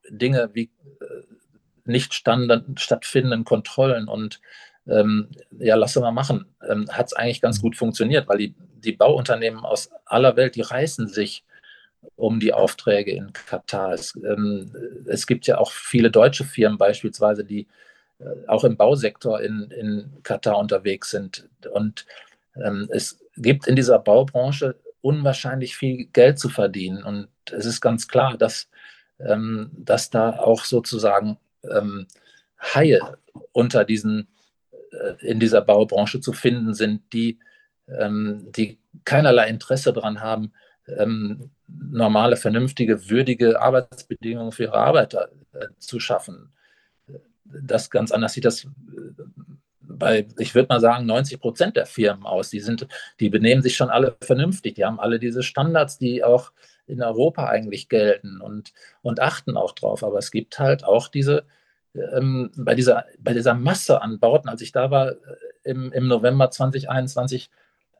[0.09, 0.71] Dinge wie
[1.01, 1.23] äh,
[1.85, 4.41] nicht stand, stattfindenden Kontrollen und
[4.87, 8.93] ähm, ja, lasse mal machen, ähm, hat es eigentlich ganz gut funktioniert, weil die, die
[8.93, 11.45] Bauunternehmen aus aller Welt, die reißen sich
[12.17, 13.93] um die Aufträge in Katar.
[13.93, 14.75] Es, ähm,
[15.07, 17.67] es gibt ja auch viele deutsche Firmen beispielsweise, die
[18.19, 21.49] äh, auch im Bausektor in, in Katar unterwegs sind.
[21.71, 22.07] Und
[22.57, 27.03] ähm, es gibt in dieser Baubranche unwahrscheinlich viel Geld zu verdienen.
[27.03, 28.69] Und es ist ganz klar, dass,
[29.19, 31.39] ähm, dass da auch sozusagen
[31.71, 32.07] ähm,
[32.61, 33.01] Haie
[33.53, 34.29] unter diesen,
[34.91, 37.39] äh, in dieser Baubranche zu finden sind, die,
[37.87, 40.53] ähm, die keinerlei Interesse daran haben,
[40.87, 46.53] ähm, normale, vernünftige, würdige Arbeitsbedingungen für ihre Arbeiter äh, zu schaffen.
[47.45, 48.67] Das ganz anders sieht das
[49.89, 52.51] bei, ich würde mal sagen, 90 Prozent der Firmen aus.
[52.51, 52.87] Die, sind,
[53.21, 54.75] die benehmen sich schon alle vernünftig.
[54.75, 56.53] Die haben alle diese Standards, die auch
[56.87, 58.73] in Europa eigentlich gelten und,
[59.03, 60.03] und achten auch drauf.
[60.05, 61.45] Aber es gibt halt auch diese,
[61.95, 65.17] ähm, bei, dieser, bei dieser Masse an Bauten, als ich da war äh,
[65.65, 67.51] im, im November 2021,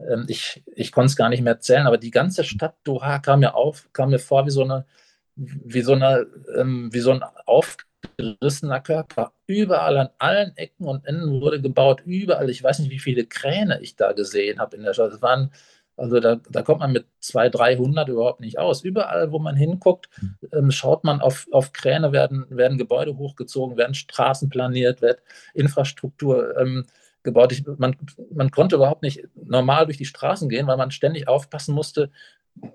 [0.01, 3.41] ähm, ich, ich konnte es gar nicht mehr erzählen, aber die ganze Stadt Doha kam
[3.41, 4.87] mir auf, kam mir vor wie so eine,
[5.37, 7.23] wie so eine, ähm, wie so ein
[8.05, 9.33] aufgerissener Körper.
[9.47, 12.51] Überall an allen Ecken und Enden wurde gebaut, überall.
[12.51, 15.13] Ich weiß nicht, wie viele Kräne ich da gesehen habe in der Stadt.
[15.13, 15.51] Es waren
[15.97, 18.85] also da, da, kommt man mit 200, 300 überhaupt nicht aus.
[18.85, 20.09] Überall, wo man hinguckt,
[20.53, 25.21] ähm, schaut man auf, auf Kräne, werden, werden Gebäude hochgezogen, werden Straßen planiert, wird
[25.55, 26.87] Infrastruktur ähm,
[27.23, 27.53] gebaut.
[27.53, 27.97] Ich, man,
[28.33, 32.11] man konnte überhaupt nicht normal durch die Straßen gehen, weil man ständig aufpassen musste,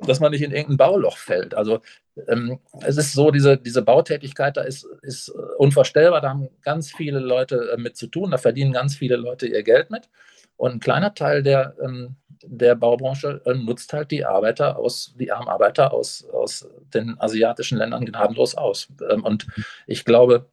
[0.01, 1.55] dass man nicht in irgendein Bauloch fällt.
[1.55, 1.81] Also
[2.27, 6.21] ähm, es ist so, diese, diese Bautätigkeit da ist, ist unvorstellbar.
[6.21, 8.31] Da haben ganz viele Leute äh, mit zu tun.
[8.31, 10.09] Da verdienen ganz viele Leute ihr Geld mit.
[10.55, 15.31] Und ein kleiner Teil der, ähm, der Baubranche äh, nutzt halt die Arbeiter aus, die
[15.31, 18.87] armen Arbeiter aus, aus den asiatischen Ländern gnadenlos aus.
[19.09, 19.47] Ähm, und
[19.87, 20.49] ich glaube,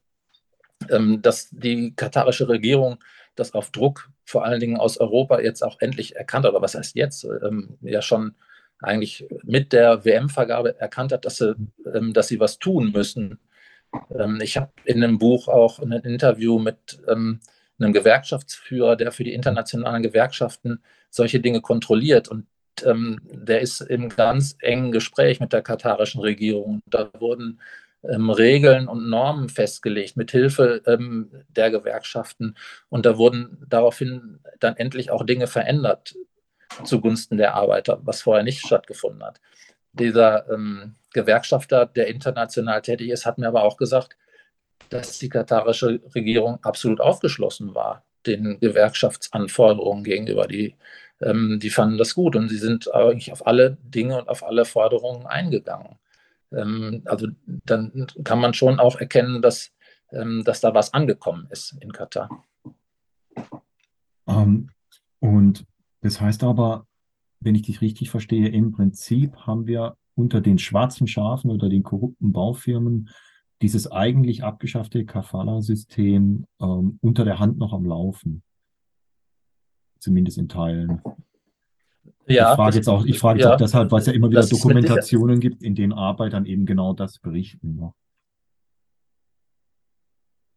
[0.88, 2.98] ähm, dass die katarische Regierung
[3.36, 6.74] das auf Druck vor allen Dingen aus Europa jetzt auch endlich erkannt hat, oder was
[6.74, 8.34] heißt jetzt, ähm, ja schon
[8.82, 11.54] eigentlich mit der WM-Vergabe erkannt hat, dass sie,
[11.92, 13.38] ähm, dass sie was tun müssen.
[14.18, 17.40] Ähm, ich habe in einem Buch auch ein Interview mit ähm,
[17.78, 22.28] einem Gewerkschaftsführer, der für die internationalen Gewerkschaften solche Dinge kontrolliert.
[22.28, 22.46] Und
[22.84, 26.82] ähm, der ist im ganz engen Gespräch mit der katarischen Regierung.
[26.86, 27.60] Da wurden
[28.02, 32.56] ähm, Regeln und Normen festgelegt mit Hilfe ähm, der Gewerkschaften.
[32.88, 36.14] Und da wurden daraufhin dann endlich auch Dinge verändert
[36.84, 39.40] zugunsten der Arbeiter, was vorher nicht stattgefunden hat.
[39.92, 44.16] Dieser ähm, Gewerkschafter, der international tätig ist, hat mir aber auch gesagt,
[44.88, 50.46] dass die katarische Regierung absolut aufgeschlossen war den Gewerkschaftsanforderungen gegenüber.
[50.46, 50.76] Die,
[51.20, 54.64] ähm, die fanden das gut und sie sind eigentlich auf alle Dinge und auf alle
[54.64, 55.98] Forderungen eingegangen.
[56.52, 59.72] Ähm, also dann kann man schon auch erkennen, dass,
[60.12, 62.44] ähm, dass da was angekommen ist in Katar.
[64.24, 64.70] Um,
[65.18, 65.66] und
[66.02, 66.86] das heißt aber,
[67.40, 71.82] wenn ich dich richtig verstehe, im Prinzip haben wir unter den schwarzen Schafen oder den
[71.82, 73.10] korrupten Baufirmen
[73.62, 78.42] dieses eigentlich abgeschaffte Kafala-System ähm, unter der Hand noch am Laufen.
[79.98, 81.02] Zumindest in Teilen.
[82.30, 84.46] Ja, ich frage jetzt auch, ich frage ja, auch deshalb, weil es ja immer wieder
[84.46, 87.76] Dokumentationen gibt, in denen Arbeitern eben genau das berichten.
[87.76, 87.92] Ne?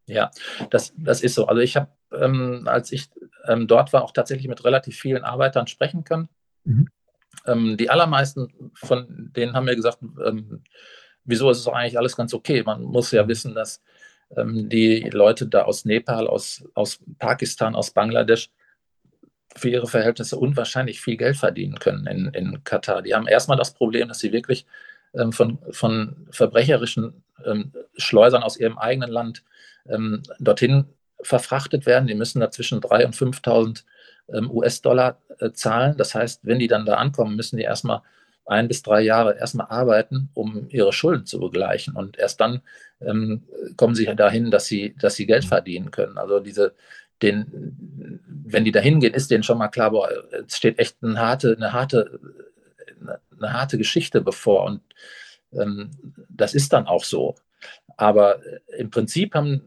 [0.07, 0.31] Ja,
[0.69, 1.47] das, das ist so.
[1.47, 3.09] Also ich habe, ähm, als ich
[3.47, 6.29] ähm, dort war, auch tatsächlich mit relativ vielen Arbeitern sprechen können.
[6.63, 6.89] Mhm.
[7.45, 10.63] Ähm, die allermeisten von denen haben mir gesagt, ähm,
[11.23, 12.63] wieso ist es eigentlich alles ganz okay?
[12.63, 13.81] Man muss ja wissen, dass
[14.36, 18.51] ähm, die Leute da aus Nepal, aus, aus Pakistan, aus Bangladesch
[19.55, 23.01] für ihre Verhältnisse unwahrscheinlich viel Geld verdienen können in, in Katar.
[23.01, 24.65] Die haben erstmal das Problem, dass sie wirklich
[25.13, 29.43] ähm, von, von verbrecherischen ähm, Schleusern aus ihrem eigenen Land
[29.87, 30.85] ähm, dorthin
[31.21, 32.07] verfrachtet werden.
[32.07, 33.83] Die müssen da zwischen 3.000 und 5.000
[34.33, 35.97] ähm, US-Dollar äh, zahlen.
[35.97, 38.01] Das heißt, wenn die dann da ankommen, müssen die erstmal
[38.45, 41.95] ein bis drei Jahre erstmal arbeiten, um ihre Schulden zu begleichen.
[41.95, 42.61] Und erst dann
[43.01, 43.43] ähm,
[43.77, 46.17] kommen sie dahin, dass sie, dass sie Geld verdienen können.
[46.17, 46.73] Also diese,
[47.21, 51.19] den, wenn die dahin gehen, ist denen schon mal klar, boah, es steht echt eine
[51.19, 52.19] harte, eine harte,
[53.38, 54.65] eine harte Geschichte bevor.
[54.65, 54.82] Und
[55.54, 55.91] ähm,
[56.30, 57.36] das ist dann auch so.
[57.95, 58.39] Aber
[58.78, 59.62] im Prinzip haben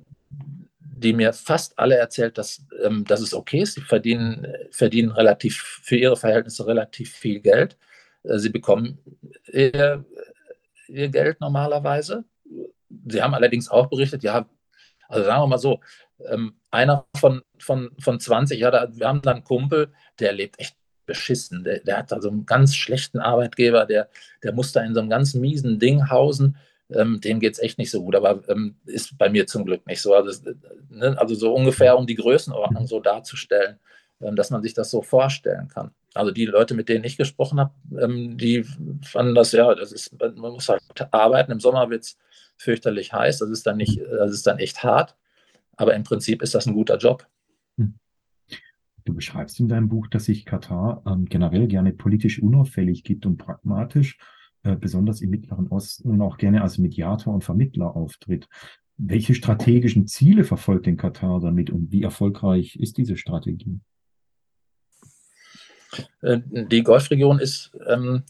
[0.99, 3.75] die mir fast alle erzählt, dass, ähm, dass es okay ist.
[3.75, 7.77] Sie verdienen, verdienen relativ für ihre Verhältnisse relativ viel Geld.
[8.23, 8.99] Äh, sie bekommen
[9.47, 10.05] ihr,
[10.89, 12.25] ihr Geld normalerweise.
[13.09, 14.49] Sie haben allerdings auch berichtet, ja,
[15.09, 15.81] also sagen wir mal so,
[16.31, 20.61] ähm, einer von, von, von 20, ja, da, wir haben da einen Kumpel, der lebt
[20.61, 21.65] echt beschissen.
[21.65, 24.09] Der, der hat da so einen ganz schlechten Arbeitgeber, der,
[24.43, 26.57] der muss da in so einem ganz miesen Ding hausen.
[26.91, 29.87] Ähm, dem geht es echt nicht so gut, aber ähm, ist bei mir zum Glück
[29.87, 30.15] nicht so.
[30.15, 30.51] Also,
[30.89, 33.79] ne, also so ungefähr, um die Größenordnung so darzustellen,
[34.21, 35.91] ähm, dass man sich das so vorstellen kann.
[36.15, 38.65] Also die Leute, mit denen ich gesprochen habe, ähm, die
[39.05, 41.53] fanden das ja, das ist, man muss halt arbeiten.
[41.53, 42.19] Im Sommer wird es
[42.57, 45.17] fürchterlich heiß, das ist dann nicht, das ist dann echt hart.
[45.77, 47.27] Aber im Prinzip ist das ein guter Job.
[47.79, 47.95] Hm.
[49.05, 53.37] Du beschreibst in deinem Buch, dass sich Katar ähm, generell gerne politisch unauffällig gibt und
[53.37, 54.19] pragmatisch,
[54.65, 58.49] äh, besonders im Mittleren Osten und auch gerne als Mediator und Vermittler auftritt.
[58.97, 63.81] Welche strategischen Ziele verfolgt denn Katar damit und wie erfolgreich ist diese Strategie?
[66.23, 68.25] Äh, die Golfregion ist, ähm,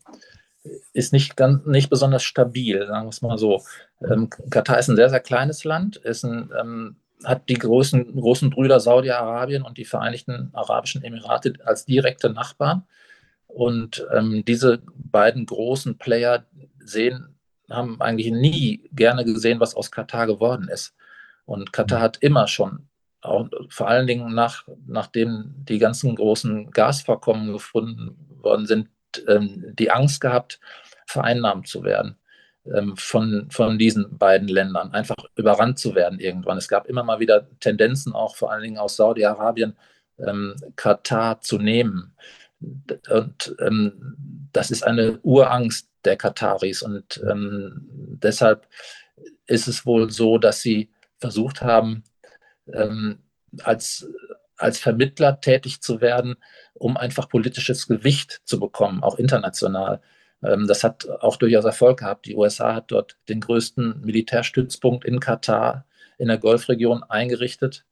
[0.93, 3.63] ist nicht, ganz, nicht besonders stabil, sagen wir es mal so.
[4.03, 8.51] Ähm, Katar ist ein sehr, sehr kleines Land, ist ein, ähm, hat die großen, großen
[8.51, 12.85] Brüder Saudi-Arabien und die Vereinigten Arabischen Emirate als direkte Nachbarn.
[13.47, 16.45] Und ähm, diese beiden großen Player
[16.79, 17.37] sehen,
[17.71, 20.95] haben eigentlich nie gerne gesehen, was aus Katar geworden ist.
[21.47, 22.89] Und Katar hat immer schon
[23.23, 28.89] auch vor allen Dingen nach, nachdem die ganzen großen Gasvorkommen gefunden worden sind,
[29.27, 30.61] ähm, die Angst gehabt,
[31.07, 32.17] vereinnahmt zu werden
[32.97, 36.59] von, von diesen beiden Ländern, einfach überrannt zu werden irgendwann.
[36.59, 39.77] Es gab immer mal wieder Tendenzen, auch vor allen Dingen aus Saudi-Arabien,
[40.19, 42.15] ähm, Katar zu nehmen.
[42.61, 46.83] Und ähm, das ist eine Urangst der Kataris.
[46.83, 47.87] Und ähm,
[48.23, 48.67] deshalb
[49.47, 52.05] ist es wohl so, dass sie versucht haben,
[52.73, 53.19] ähm,
[53.63, 54.09] als,
[54.57, 56.37] als Vermittler tätig zu werden,
[56.75, 60.01] um einfach politisches Gewicht zu bekommen, auch international.
[60.43, 62.27] Ähm, das hat auch durchaus Erfolg gehabt.
[62.27, 65.85] Die USA hat dort den größten Militärstützpunkt in Katar
[66.19, 67.85] in der Golfregion eingerichtet.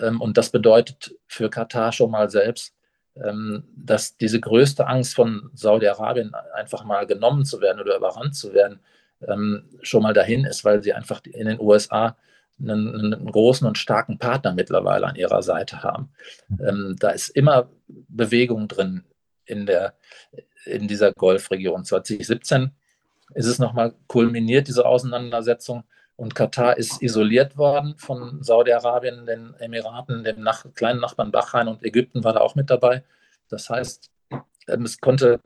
[0.00, 2.74] Ähm, und das bedeutet für Katar schon mal selbst,
[3.16, 8.52] ähm, dass diese größte Angst von Saudi-Arabien einfach mal genommen zu werden oder überrannt zu
[8.52, 8.80] werden,
[9.80, 12.14] schon mal dahin ist, weil sie einfach in den USA
[12.60, 16.10] einen, einen, großen und starken Partner mittlerweile an ihrer Seite haben.
[16.60, 19.04] Ähm, da ist immer Bewegung drin
[19.44, 19.94] in, der,
[20.66, 21.84] in dieser Golfregion.
[21.84, 22.70] 2017
[23.34, 25.84] ist es nochmal kulminiert, diese Auseinandersetzung.
[26.16, 31.84] Und Katar ist isoliert worden von Saudi-Arabien, den Emiraten, dem nach kleinen Nachbarn Bahrain und
[31.84, 33.02] Ägypten war da auch mit dabei.
[33.48, 34.10] Das heißt,
[34.68, 35.40] ähm, es konnte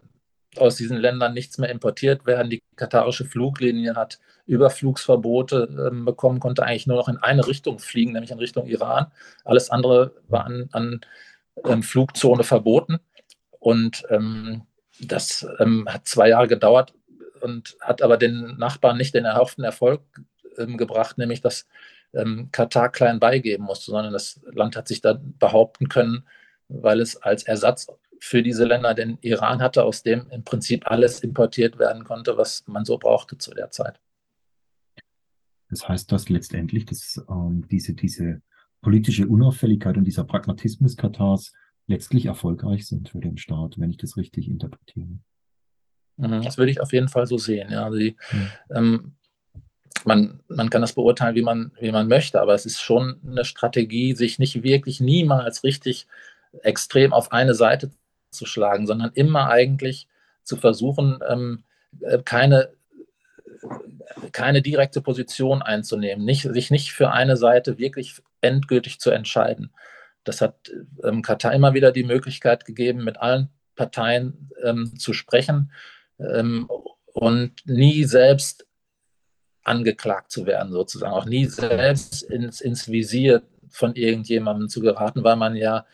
[0.56, 2.50] aus diesen Ländern nichts mehr importiert werden.
[2.50, 8.12] Die katarische Fluglinie hat Überflugsverbote äh, bekommen, konnte eigentlich nur noch in eine Richtung fliegen,
[8.12, 9.06] nämlich in Richtung Iran.
[9.44, 11.00] Alles andere war an, an
[11.64, 12.98] ähm, Flugzone verboten.
[13.60, 14.62] Und ähm,
[15.00, 16.94] das ähm, hat zwei Jahre gedauert
[17.40, 20.02] und hat aber den Nachbarn nicht den erhofften Erfolg
[20.56, 21.66] ähm, gebracht, nämlich dass
[22.14, 26.26] ähm, Katar klein beigeben musste, sondern das Land hat sich da behaupten können,
[26.68, 27.88] weil es als Ersatz
[28.20, 32.64] für diese Länder den Iran hatte, aus dem im Prinzip alles importiert werden konnte, was
[32.66, 34.00] man so brauchte zu der Zeit.
[35.70, 38.42] Das heißt, dass letztendlich dass, ähm, diese, diese
[38.80, 41.52] politische Unauffälligkeit und dieser Pragmatismus Katars
[41.88, 45.08] letztlich erfolgreich sind für den Staat, wenn ich das richtig interpretiere.
[46.16, 47.72] Mhm, das würde ich auf jeden Fall so sehen.
[47.72, 47.90] Ja.
[47.90, 48.50] Die, mhm.
[48.70, 49.12] ähm,
[50.04, 53.44] man, man kann das beurteilen, wie man, wie man möchte, aber es ist schon eine
[53.44, 56.06] Strategie, sich nicht wirklich niemals richtig
[56.62, 57.90] extrem auf eine Seite
[58.30, 60.06] zu schlagen, sondern immer eigentlich
[60.44, 61.64] zu versuchen, ähm,
[62.00, 62.70] äh, keine,
[64.32, 69.70] keine direkte Position einzunehmen, nicht, sich nicht für eine Seite wirklich endgültig zu entscheiden.
[70.28, 70.70] Das hat
[71.02, 75.72] ähm, Katar immer wieder die Möglichkeit gegeben, mit allen Parteien ähm, zu sprechen
[76.18, 76.68] ähm,
[77.14, 78.66] und nie selbst
[79.62, 85.36] angeklagt zu werden, sozusagen, auch nie selbst ins, ins Visier von irgendjemandem zu geraten, weil
[85.36, 85.86] man ja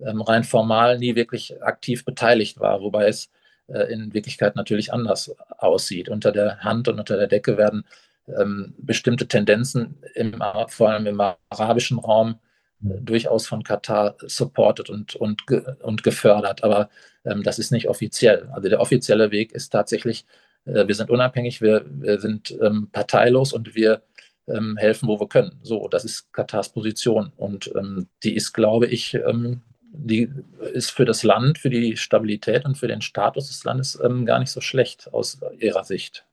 [0.00, 3.30] ähm, rein formal nie wirklich aktiv beteiligt war, wobei es
[3.66, 6.08] äh, in Wirklichkeit natürlich anders aussieht.
[6.08, 7.84] Unter der Hand und unter der Decke werden
[8.26, 12.38] ähm, bestimmte Tendenzen, im, vor allem im arabischen Raum,
[12.80, 15.42] durchaus von Katar supported und, und,
[15.82, 16.64] und gefördert.
[16.64, 16.90] Aber
[17.24, 18.48] ähm, das ist nicht offiziell.
[18.52, 20.24] Also der offizielle Weg ist tatsächlich,
[20.64, 24.02] äh, wir sind unabhängig, wir, wir sind ähm, parteilos und wir
[24.48, 25.58] ähm, helfen, wo wir können.
[25.62, 27.32] So, das ist Katars Position.
[27.36, 29.62] Und ähm, die ist, glaube ich, ähm,
[29.92, 30.30] die
[30.72, 34.38] ist für das Land, für die Stabilität und für den Status des Landes ähm, gar
[34.38, 36.24] nicht so schlecht aus ihrer Sicht.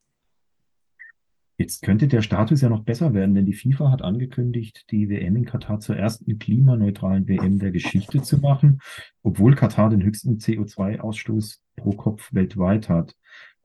[1.60, 5.36] Jetzt könnte der Status ja noch besser werden, denn die FIFA hat angekündigt, die WM
[5.36, 8.80] in Katar zur ersten klimaneutralen WM der Geschichte zu machen,
[9.24, 13.16] obwohl Katar den höchsten CO2-Ausstoß pro Kopf weltweit hat.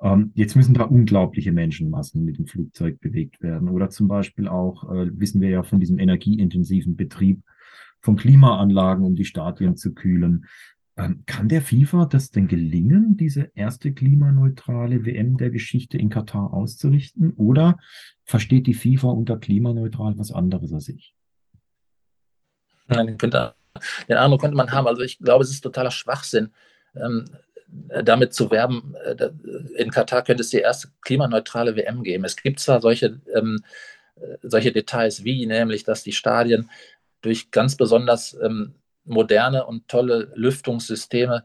[0.00, 3.68] Ähm, jetzt müssen da unglaubliche Menschenmassen mit dem Flugzeug bewegt werden.
[3.68, 7.42] Oder zum Beispiel auch, äh, wissen wir ja von diesem energieintensiven Betrieb
[8.00, 10.46] von Klimaanlagen, um die Stadien zu kühlen.
[10.96, 16.52] Ähm, kann der FIFA das denn gelingen, diese erste klimaneutrale WM der Geschichte in Katar
[16.52, 17.32] auszurichten?
[17.36, 17.78] Oder
[18.24, 21.14] versteht die FIFA unter klimaneutral was anderes als ich?
[22.88, 23.54] Nein, könnte,
[24.08, 24.86] den Eindruck könnte man haben.
[24.86, 26.50] Also ich glaube, es ist totaler Schwachsinn,
[26.94, 27.24] ähm,
[28.04, 29.30] damit zu werben, äh,
[29.76, 32.24] in Katar könnte es die erste klimaneutrale WM geben.
[32.24, 33.62] Es gibt zwar solche, ähm,
[34.16, 36.70] äh, solche Details wie nämlich, dass die Stadien
[37.22, 38.36] durch ganz besonders
[39.04, 41.44] moderne und tolle Lüftungssysteme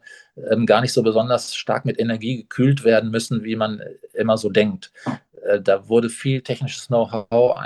[0.50, 3.82] ähm, gar nicht so besonders stark mit Energie gekühlt werden müssen, wie man
[4.14, 4.92] immer so denkt.
[5.44, 7.58] Äh, da wurde viel technisches Know-how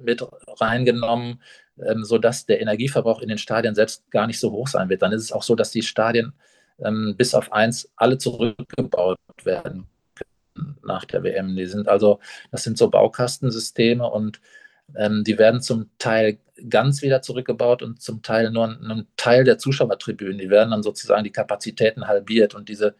[0.00, 0.24] mit
[0.60, 1.42] reingenommen,
[1.78, 5.02] ähm, sodass der Energieverbrauch in den Stadien selbst gar nicht so hoch sein wird.
[5.02, 6.32] Dann ist es auch so, dass die Stadien
[6.82, 9.86] ähm, bis auf eins alle zurückgebaut werden
[10.82, 11.56] nach der WM.
[11.56, 14.40] Die sind also, das sind so Baukastensysteme und
[14.96, 19.58] ähm, die werden zum Teil ganz wieder zurückgebaut und zum Teil nur ein, Teil der
[19.58, 20.38] Zuschauertribünen.
[20.38, 22.94] Die werden dann sozusagen die Kapazitäten halbiert und diese,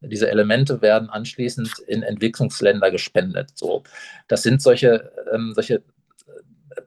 [0.00, 3.50] diese Elemente werden anschließend in Entwicklungsländer gespendet.
[3.54, 3.84] So,
[4.28, 5.82] das sind solche, ähm, solche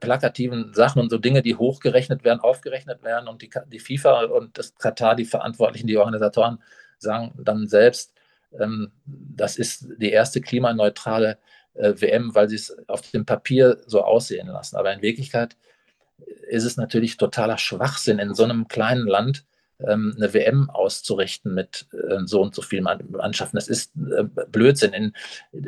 [0.00, 4.56] plakativen Sachen und so Dinge, die hochgerechnet werden, aufgerechnet werden und die, die FIFA und
[4.58, 6.58] das Katar, die Verantwortlichen, die Organisatoren
[6.98, 8.12] sagen dann selbst,
[8.58, 11.38] ähm, das ist die erste klimaneutrale
[11.74, 14.76] äh, WM, weil sie es auf dem Papier so aussehen lassen.
[14.76, 15.56] Aber in Wirklichkeit
[16.48, 19.44] ist es natürlich totaler Schwachsinn, in so einem kleinen Land
[19.80, 23.56] ähm, eine WM auszurichten mit äh, so und so vielen Mannschaften.
[23.56, 24.92] Das ist äh, Blödsinn.
[24.92, 25.12] In,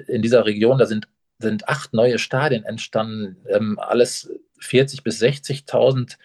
[0.07, 4.31] in dieser Region, da sind, sind acht neue Stadien entstanden, ähm, alles
[4.61, 6.17] 40.000 bis 60.000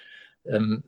[0.45, 0.83] ähm,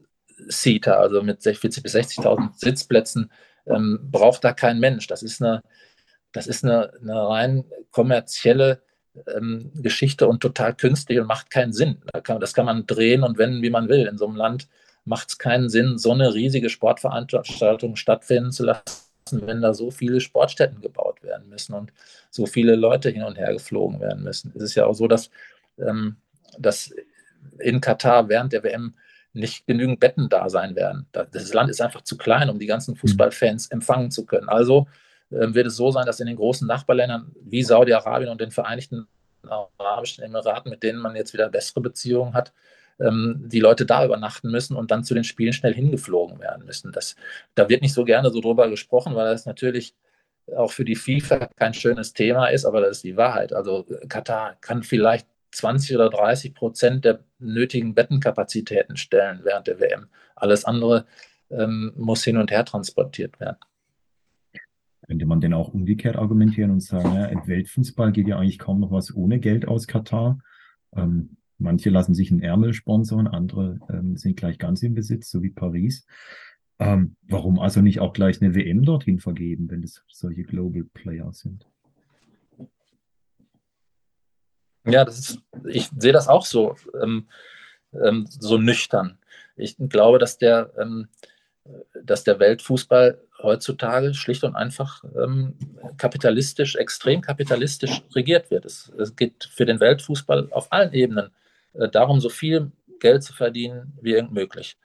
[0.48, 3.32] Seater, also mit 40.000 bis 60.000 Sitzplätzen,
[3.66, 5.08] ähm, braucht da kein Mensch.
[5.08, 5.64] Das ist eine,
[6.34, 8.82] das ist eine, eine rein kommerzielle
[9.28, 12.02] ähm, Geschichte und total künstlich und macht keinen Sinn.
[12.12, 14.08] Das kann man drehen und wenden, wie man will.
[14.08, 14.68] In so einem Land
[15.06, 18.84] macht es keinen Sinn, so eine riesige Sportveranstaltung stattfinden zu lassen,
[19.32, 21.94] wenn da so viele Sportstätten gebaut werden müssen und
[22.30, 24.52] so viele Leute hin und her geflogen werden müssen.
[24.56, 25.30] Es ist ja auch so, dass,
[25.78, 26.18] ähm,
[26.58, 26.94] dass
[27.60, 28.96] in Katar während der WM
[29.34, 31.08] nicht genügend Betten da sein werden.
[31.12, 34.48] Das Land ist einfach zu klein, um die ganzen Fußballfans empfangen zu können.
[34.48, 34.88] Also
[35.34, 39.08] wird es so sein, dass in den großen Nachbarländern wie Saudi-Arabien und den Vereinigten
[39.78, 42.54] Arabischen Emiraten, mit denen man jetzt wieder bessere Beziehungen hat,
[43.00, 46.92] ähm, die Leute da übernachten müssen und dann zu den Spielen schnell hingeflogen werden müssen.
[46.92, 47.16] Das,
[47.56, 49.96] da wird nicht so gerne so drüber gesprochen, weil das natürlich
[50.56, 53.54] auch für die FIFA kein schönes Thema ist, aber das ist die Wahrheit.
[53.54, 60.08] Also Katar kann vielleicht 20 oder 30 Prozent der nötigen Bettenkapazitäten stellen während der WM.
[60.36, 61.06] Alles andere
[61.50, 63.58] ähm, muss hin und her transportiert werden.
[65.08, 68.80] Könnte man denn auch umgekehrt argumentieren und sagen, ja, im Weltfußball geht ja eigentlich kaum
[68.80, 70.40] noch was ohne Geld aus Katar.
[70.96, 75.44] Ähm, manche lassen sich einen Ärmel sponsern, andere ähm, sind gleich ganz im Besitz, so
[75.44, 76.06] wie Paris.
[76.80, 81.32] Ähm, warum also nicht auch gleich eine WM dorthin vergeben, wenn es solche Global Player
[81.34, 81.68] sind?
[84.86, 87.28] Ja, das ist, ich sehe das auch so, ähm,
[87.94, 89.18] ähm, so nüchtern.
[89.56, 91.08] Ich glaube, dass der, ähm,
[92.04, 95.56] dass der Weltfußball heutzutage schlicht und einfach ähm,
[95.98, 98.66] kapitalistisch, extrem kapitalistisch regiert wird.
[98.66, 101.30] Es, es, geht für den Weltfußball auf allen Ebenen
[101.74, 104.78] äh, darum, so viel Geld zu verdienen wie irgend möglich.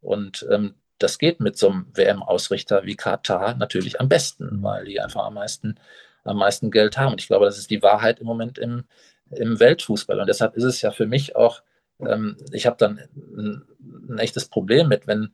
[0.00, 5.00] Und ähm, das geht mit so einem WM-Ausrichter wie Katar natürlich am besten, weil die
[5.00, 5.78] einfach am meisten,
[6.24, 7.12] am meisten Geld haben.
[7.12, 8.84] Und ich glaube, das ist die Wahrheit im Moment im,
[9.30, 10.18] im Weltfußball.
[10.20, 11.62] Und deshalb ist es ja für mich auch,
[12.00, 13.62] ähm, ich habe dann ein,
[14.08, 15.32] ein, echtes Problem mit, wenn,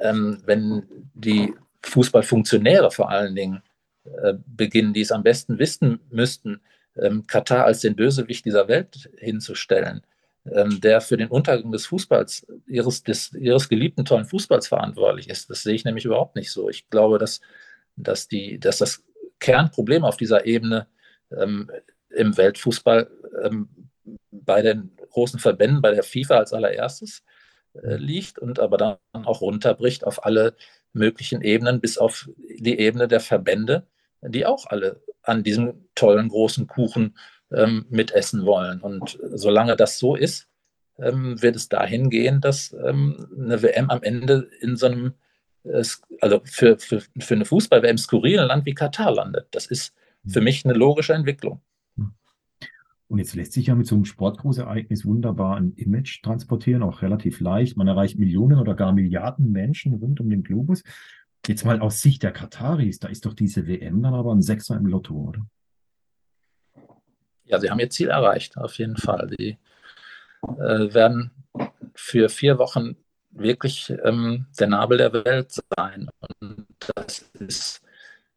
[0.00, 1.54] ähm, wenn die
[1.84, 3.62] Fußballfunktionäre vor allen Dingen
[4.04, 6.60] äh, beginnen, die es am besten wissen müssten,
[6.96, 10.02] ähm, Katar als den Bösewicht dieser Welt hinzustellen,
[10.50, 15.50] ähm, der für den Untergang des Fußballs, ihres, des, ihres geliebten tollen Fußballs verantwortlich ist.
[15.50, 16.68] Das sehe ich nämlich überhaupt nicht so.
[16.68, 17.40] Ich glaube, dass,
[17.96, 19.04] dass, die, dass das
[19.38, 20.86] Kernproblem auf dieser Ebene
[21.30, 21.70] ähm,
[22.10, 23.10] im Weltfußball
[23.44, 23.68] ähm,
[24.30, 27.22] bei den großen Verbänden, bei der FIFA als allererstes
[27.74, 30.54] äh, liegt und aber dann auch runterbricht auf alle
[30.92, 33.86] möglichen Ebenen, bis auf die Ebene der Verbände,
[34.22, 37.16] die auch alle an diesem tollen großen Kuchen
[37.52, 38.80] ähm, mitessen wollen.
[38.80, 40.48] Und solange das so ist,
[40.98, 45.14] ähm, wird es dahin gehen, dass ähm, eine WM am Ende in so einem,
[45.64, 45.84] äh,
[46.20, 49.46] also für, für, für eine Fußball-WM skurrilen Land wie Katar landet.
[49.52, 49.94] Das ist
[50.26, 51.60] für mich eine logische Entwicklung.
[53.08, 57.40] Und jetzt lässt sich ja mit so einem Sportgroßereignis wunderbar ein Image transportieren, auch relativ
[57.40, 57.76] leicht.
[57.76, 60.82] Man erreicht Millionen oder gar Milliarden Menschen rund um den Globus.
[61.46, 64.76] Jetzt mal aus Sicht der Kataris, da ist doch diese WM dann aber ein Sechser
[64.76, 65.46] im Lotto, oder?
[67.44, 69.30] Ja, sie haben ihr Ziel erreicht, auf jeden Fall.
[69.38, 69.56] Sie
[70.42, 71.30] äh, werden
[71.94, 72.96] für vier Wochen
[73.30, 76.10] wirklich ähm, der Nabel der Welt sein.
[76.40, 77.80] Und das ist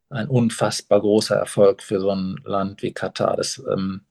[0.10, 3.36] ein unfassbar großer Erfolg für so ein Land wie Katar.
[3.36, 4.11] Das ähm, äh,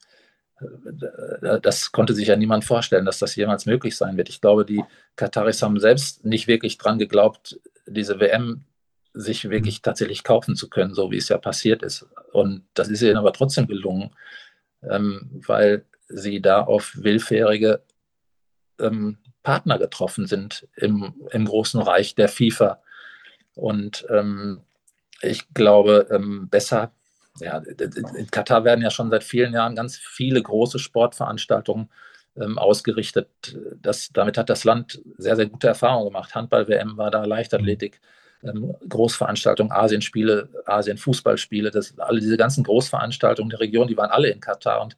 [1.62, 4.28] das konnte sich ja niemand vorstellen, dass das jemals möglich sein wird.
[4.28, 4.82] Ich glaube, die
[5.16, 8.64] Kataris haben selbst nicht wirklich dran geglaubt, diese WM
[9.12, 12.06] sich wirklich tatsächlich kaufen zu können, so wie es ja passiert ist.
[12.32, 14.11] Und das ist ihnen aber trotzdem gelungen,
[14.82, 17.82] ähm, weil sie da auf willfährige
[18.78, 22.82] ähm, Partner getroffen sind im, im großen Reich der FIFA.
[23.54, 24.61] Und ähm,
[25.22, 26.92] ich glaube, ähm, besser
[27.41, 31.88] ja, in Katar werden ja schon seit vielen Jahren ganz viele große Sportveranstaltungen
[32.36, 33.57] ähm, ausgerichtet.
[33.80, 36.34] Das, damit hat das Land sehr, sehr gute Erfahrungen gemacht.
[36.34, 38.01] Handball-WM war da, Leichtathletik,
[38.43, 44.82] ähm, Großveranstaltungen, Asienspiele, Asien-Fußballspiele, alle diese ganzen Großveranstaltungen der Region, die waren alle in Katar
[44.82, 44.97] und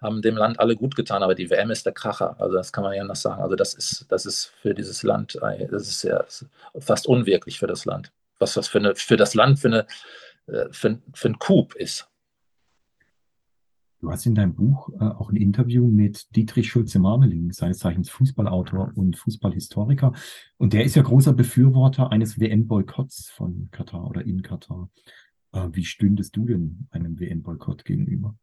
[0.00, 2.36] haben dem Land alle gut getan, aber die WM ist der Kracher.
[2.38, 3.42] Also das kann man ja noch sagen.
[3.42, 5.38] Also das ist, das ist für dieses Land,
[5.70, 6.22] das ist ja
[6.78, 8.12] fast unwirklich für das Land.
[8.38, 9.86] Was das für, eine, für das Land für eine
[10.46, 12.08] für, für einen Coup ist.
[14.04, 18.92] Du hast in deinem Buch äh, auch ein Interview mit Dietrich Schulze-Marmeling, seines Zeichens Fußballautor
[18.94, 20.12] und Fußballhistoriker.
[20.58, 24.90] Und der ist ja großer Befürworter eines WM-Boykotts von Katar oder in Katar.
[25.52, 28.36] Äh, wie stündest du denn einem WM-Boykott gegenüber?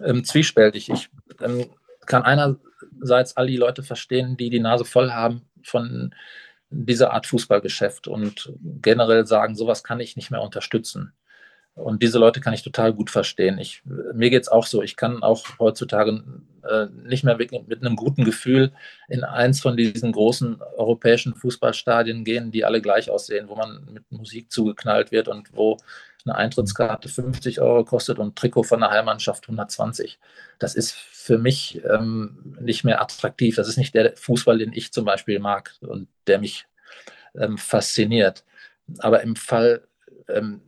[0.00, 0.88] Ähm, zwiespältig.
[0.88, 1.10] Ich
[1.42, 1.66] ähm,
[2.06, 6.14] kann einerseits all die Leute verstehen, die die Nase voll haben von
[6.70, 8.52] dieser Art Fußballgeschäft und
[8.82, 11.12] generell sagen, sowas kann ich nicht mehr unterstützen.
[11.74, 13.58] Und diese Leute kann ich total gut verstehen.
[13.58, 14.82] Ich, mir geht es auch so.
[14.82, 16.22] Ich kann auch heutzutage
[16.68, 18.72] äh, nicht mehr mit, mit einem guten Gefühl
[19.08, 24.10] in eins von diesen großen europäischen Fußballstadien gehen, die alle gleich aussehen, wo man mit
[24.10, 25.78] Musik zugeknallt wird und wo
[26.24, 30.18] eine Eintrittskarte 50 Euro kostet und ein Trikot von der Heimmannschaft 120.
[30.58, 33.56] Das ist für mich ähm, nicht mehr attraktiv.
[33.56, 36.66] Das ist nicht der Fußball, den ich zum Beispiel mag und der mich
[37.34, 38.44] ähm, fasziniert.
[38.98, 39.86] Aber im Fall
[40.28, 40.60] ähm,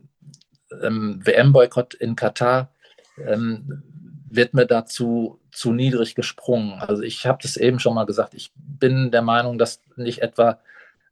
[0.81, 2.73] ähm, WM-Boykott in Katar
[3.17, 3.83] ähm,
[4.29, 6.79] wird mir dazu zu niedrig gesprungen.
[6.79, 10.59] Also ich habe das eben schon mal gesagt, ich bin der Meinung, dass nicht etwa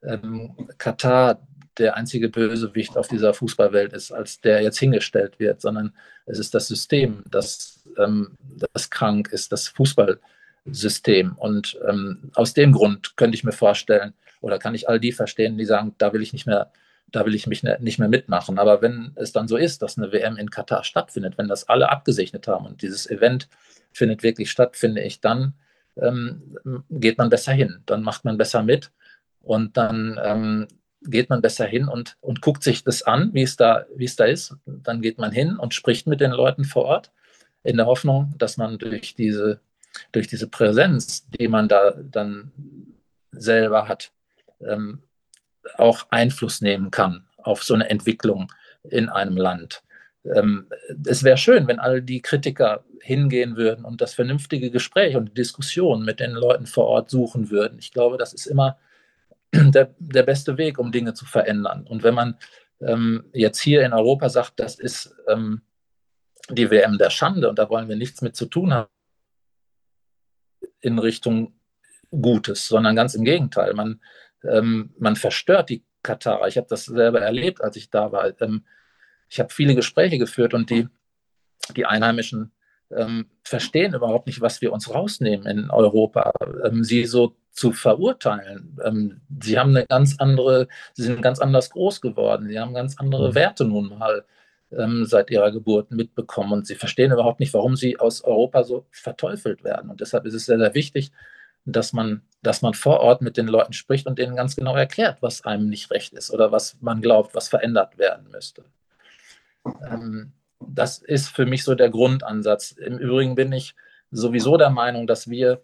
[0.02, 1.46] ähm, Katar
[1.80, 5.94] der einzige Bösewicht auf dieser Fußballwelt ist, als der jetzt hingestellt wird, sondern
[6.26, 8.32] es ist das System, das, ähm,
[8.74, 11.34] das krank ist, das Fußballsystem.
[11.38, 15.58] Und ähm, aus dem Grund könnte ich mir vorstellen, oder kann ich all die verstehen,
[15.58, 16.72] die sagen, da will ich nicht mehr
[17.12, 18.60] da will ich mich ne, nicht mehr mitmachen.
[18.60, 21.90] Aber wenn es dann so ist, dass eine WM in Katar stattfindet, wenn das alle
[21.90, 23.48] abgesegnet haben und dieses Event
[23.92, 25.54] findet wirklich statt, finde ich, dann
[25.98, 26.58] ähm,
[26.90, 28.92] geht man besser hin, dann macht man besser mit
[29.42, 30.68] und dann ähm,
[31.02, 34.16] geht man besser hin und, und guckt sich das an, wie es, da, wie es
[34.16, 34.56] da ist.
[34.66, 37.12] Dann geht man hin und spricht mit den Leuten vor Ort
[37.64, 39.60] in der Hoffnung, dass man durch diese,
[40.12, 42.52] durch diese Präsenz, die man da dann
[43.32, 44.12] selber hat,
[44.62, 45.04] ähm,
[45.78, 48.52] auch Einfluss nehmen kann auf so eine Entwicklung
[48.84, 49.84] in einem Land.
[50.26, 50.68] Ähm,
[51.06, 56.04] es wäre schön, wenn all die Kritiker hingehen würden und das vernünftige Gespräch und Diskussion
[56.04, 57.80] mit den Leuten vor Ort suchen würden.
[57.80, 58.78] Ich glaube, das ist immer
[59.54, 61.86] der, der beste Weg, um Dinge zu verändern.
[61.88, 62.38] Und wenn man
[62.82, 65.62] ähm, jetzt hier in Europa sagt, das ist ähm,
[66.50, 68.90] die WM der Schande und da wollen wir nichts mit zu tun haben
[70.82, 71.54] in Richtung
[72.10, 73.74] Gutes, sondern ganz im Gegenteil.
[73.74, 74.00] Man
[74.44, 76.48] ähm, man verstört die Katarer.
[76.48, 78.40] Ich habe das selber erlebt, als ich da war.
[78.42, 78.66] Ähm,
[79.30, 80.88] ich habe viele Gespräche geführt und die,
[81.76, 82.52] die Einheimischen
[82.96, 86.32] ähm, verstehen überhaupt nicht, was wir uns rausnehmen in Europa,
[86.66, 88.78] ähm, sie so zu verurteilen.
[88.84, 92.98] Ähm, sie haben eine ganz andere, sie sind ganz anders groß geworden, sie haben ganz
[92.98, 93.36] andere mhm.
[93.36, 94.26] Werte nun mal
[94.72, 98.86] ähm, seit ihrer Geburt mitbekommen und sie verstehen überhaupt nicht, warum sie aus Europa so
[98.92, 99.90] verteufelt werden.
[99.90, 101.12] Und deshalb ist es sehr, sehr wichtig,
[101.66, 105.22] dass man, dass man vor Ort mit den Leuten spricht und denen ganz genau erklärt,
[105.22, 108.64] was einem nicht recht ist oder was man glaubt, was verändert werden müsste.
[109.66, 110.32] Ähm,
[110.74, 112.72] das ist für mich so der Grundansatz.
[112.72, 113.76] Im Übrigen bin ich
[114.12, 115.62] sowieso der Meinung, dass wir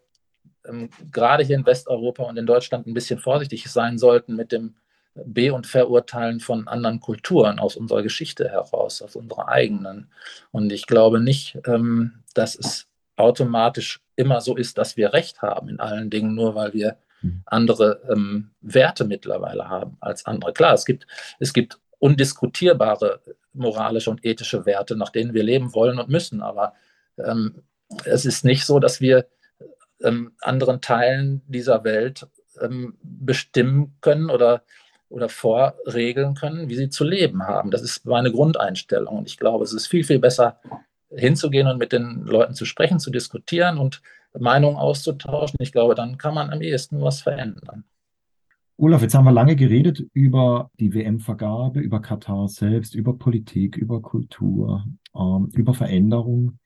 [0.67, 4.75] ähm, gerade hier in Westeuropa und in Deutschland ein bisschen vorsichtig sein sollten mit dem
[5.15, 10.09] Be- und Verurteilen von anderen Kulturen aus unserer Geschichte heraus, aus unserer eigenen.
[10.51, 15.69] Und ich glaube nicht, ähm, dass es automatisch immer so ist, dass wir Recht haben
[15.69, 17.43] in allen Dingen, nur weil wir mhm.
[17.45, 20.51] andere ähm, Werte mittlerweile haben als andere.
[20.51, 21.07] Klar, es gibt,
[21.39, 23.19] es gibt undiskutierbare
[23.53, 26.73] moralische und ethische Werte, nach denen wir leben wollen und müssen, aber
[27.17, 27.63] ähm,
[28.03, 29.25] es ist nicht so, dass wir
[30.03, 32.27] ähm, anderen Teilen dieser Welt
[32.61, 34.61] ähm, bestimmen können oder,
[35.09, 37.71] oder vorregeln können, wie sie zu leben haben.
[37.71, 40.59] Das ist meine Grundeinstellung und ich glaube, es ist viel, viel besser,
[41.09, 44.03] hinzugehen und mit den Leuten zu sprechen, zu diskutieren und
[44.37, 45.57] Meinungen auszutauschen.
[45.59, 47.83] Ich glaube, dann kann man am ehesten was verändern.
[48.77, 54.01] Olaf, jetzt haben wir lange geredet über die WM-Vergabe, über Katar selbst, über Politik, über
[54.01, 56.59] Kultur, ähm, über Veränderung.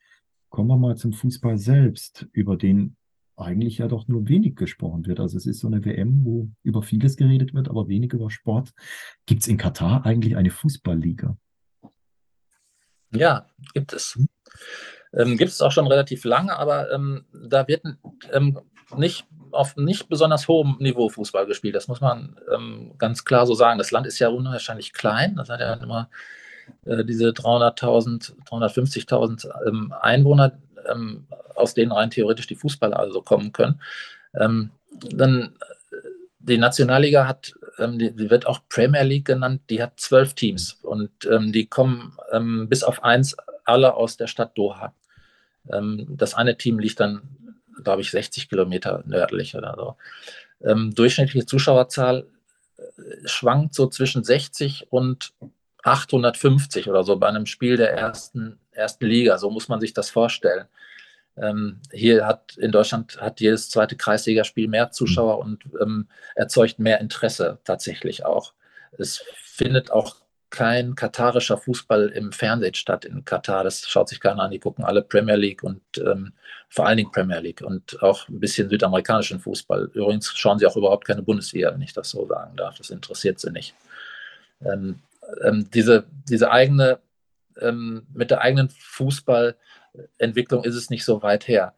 [0.50, 2.96] Kommen wir mal zum Fußball selbst, über den
[3.36, 5.20] eigentlich ja doch nur wenig gesprochen wird.
[5.20, 8.74] Also es ist so eine WM, wo über vieles geredet wird, aber wenig über Sport.
[9.28, 11.38] Gibt es in Katar eigentlich eine Fußballliga?
[13.12, 13.46] Ja,
[13.76, 14.20] gibt es.
[15.14, 17.84] Ähm, gibt es auch schon relativ lange, aber ähm, da wird
[18.32, 18.60] ähm,
[18.98, 21.76] nicht auf nicht besonders hohem Niveau Fußball gespielt.
[21.76, 23.78] Das muss man ähm, ganz klar so sagen.
[23.78, 25.36] Das Land ist ja unwahrscheinlich klein.
[25.36, 26.10] Das hat ja immer
[26.86, 30.60] äh, diese 300.000, 350.000 ähm, Einwohner,
[30.92, 31.26] ähm,
[31.56, 33.82] aus denen rein theoretisch die Fußballer also kommen können.
[34.32, 35.54] dann
[35.92, 35.96] äh,
[36.40, 40.74] die Nationalliga hat ähm, die, die, wird auch Premier League genannt, die hat zwölf Teams
[40.84, 43.36] und ähm, die kommen ähm, bis auf eins
[43.66, 44.94] alle aus der Stadt Doha.
[45.72, 47.22] Ähm, das eine Team liegt dann,
[47.84, 49.96] glaube ich, 60 Kilometer nördlich oder so.
[50.68, 52.28] Ähm, durchschnittliche Zuschauerzahl
[52.78, 52.82] äh,
[53.26, 55.34] schwankt so zwischen 60 und
[55.84, 59.38] 850 oder so bei einem Spiel der ersten, ersten Liga.
[59.38, 60.66] So muss man sich das vorstellen.
[61.38, 65.52] Ähm, hier hat in Deutschland hat jedes zweite Kreisligaspiel mehr Zuschauer mhm.
[65.52, 68.54] und ähm, erzeugt mehr Interesse tatsächlich auch.
[68.98, 70.18] Es findet auch
[70.50, 73.64] kein katarischer Fußball im Fernsehen statt in Katar.
[73.64, 74.52] Das schaut sich keiner an.
[74.52, 76.34] Die gucken alle Premier League und ähm,
[76.70, 79.92] vor allen Dingen Premier League und auch ein bisschen südamerikanischen Fußball.
[79.94, 82.78] Übrigens schauen sie auch überhaupt keine Bundesliga, wenn ich das so sagen darf.
[82.78, 83.76] Das interessiert sie nicht.
[84.62, 85.00] Ähm,
[85.44, 87.00] ähm, diese, diese eigene,
[87.60, 91.74] ähm, mit der eigenen Fußballentwicklung ist es nicht so weit her.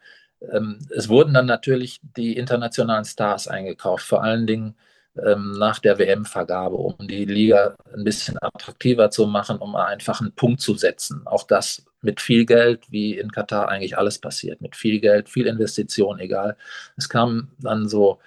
[0.51, 4.75] Ähm, es wurden dann natürlich die internationalen Stars eingekauft, vor allen Dingen
[5.17, 10.33] ähm, nach der WM-Vergabe, um die Liga ein bisschen attraktiver zu machen, um einfach einen
[10.33, 11.23] Punkt zu setzen.
[11.25, 15.47] Auch das mit viel Geld, wie in Katar eigentlich alles passiert, mit viel Geld, viel
[15.47, 16.55] Investition, egal.
[16.97, 18.19] Es kamen dann so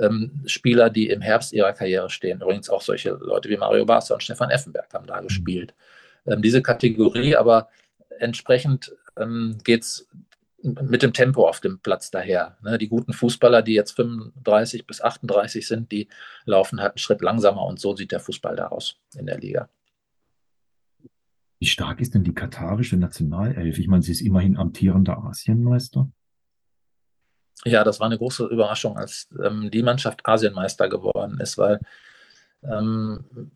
[0.00, 2.40] ähm, Spieler, die im Herbst ihrer Karriere stehen.
[2.40, 5.74] Übrigens auch solche Leute wie Mario Barca und Stefan Effenberg haben da gespielt.
[6.26, 7.68] Ähm, diese Kategorie, aber
[8.18, 10.08] entsprechend ähm, geht es
[10.62, 12.56] mit dem Tempo auf dem Platz daher.
[12.62, 16.08] Ne, die guten Fußballer, die jetzt 35 bis 38 sind, die
[16.44, 19.68] laufen halt einen Schritt langsamer und so sieht der Fußball da aus in der Liga.
[21.58, 23.78] Wie stark ist denn die katarische Nationalelf?
[23.78, 26.10] Ich meine, sie ist immerhin amtierender Asienmeister.
[27.64, 31.78] Ja, das war eine große Überraschung, als ähm, die Mannschaft Asienmeister geworden ist, weil
[32.64, 33.52] ähm,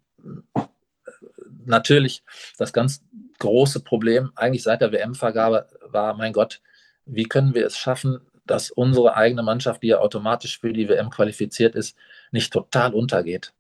[1.65, 2.23] natürlich
[2.59, 3.05] das ganz
[3.39, 6.61] große Problem eigentlich seit der WM-Vergabe war, mein Gott,
[7.07, 11.11] wie können wir es schaffen, dass unsere eigene Mannschaft, die ja automatisch für die WM
[11.11, 11.97] qualifiziert ist,
[12.31, 13.53] nicht total untergeht.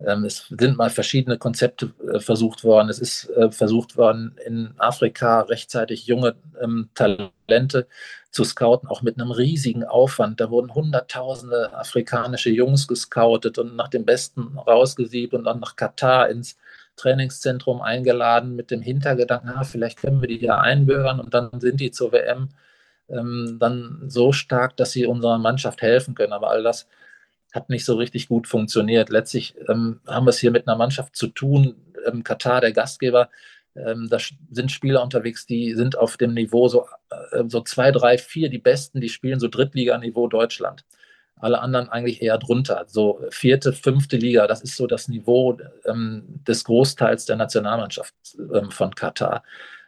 [0.00, 2.88] Ähm, es sind mal verschiedene Konzepte äh, versucht worden.
[2.88, 7.88] Es ist äh, versucht worden, in Afrika rechtzeitig junge ähm, Talente
[8.30, 10.40] zu scouten, auch mit einem riesigen Aufwand.
[10.40, 16.28] Da wurden hunderttausende afrikanische Jungs gescoutet und nach dem Besten rausgesiebt und dann nach Katar
[16.28, 16.56] ins
[16.96, 21.80] Trainingszentrum eingeladen mit dem Hintergedanken, ah, vielleicht können wir die ja einbürgern und dann sind
[21.80, 22.50] die zur WM
[23.10, 26.32] ähm, dann so stark, dass sie unserer Mannschaft helfen können.
[26.32, 26.88] Aber all das
[27.52, 29.08] hat nicht so richtig gut funktioniert.
[29.10, 31.76] Letztlich ähm, haben wir es hier mit einer Mannschaft zu tun.
[32.06, 33.30] Ähm, Katar, der Gastgeber,
[33.74, 34.18] ähm, da
[34.50, 36.86] sind Spieler unterwegs, die sind auf dem Niveau so,
[37.32, 40.84] äh, so zwei, drei, vier, die Besten, die spielen so Drittliganiveau Deutschland.
[41.40, 42.84] Alle anderen eigentlich eher drunter.
[42.88, 48.14] So vierte, fünfte Liga, das ist so das Niveau ähm, des Großteils der Nationalmannschaft
[48.52, 49.44] ähm, von Katar.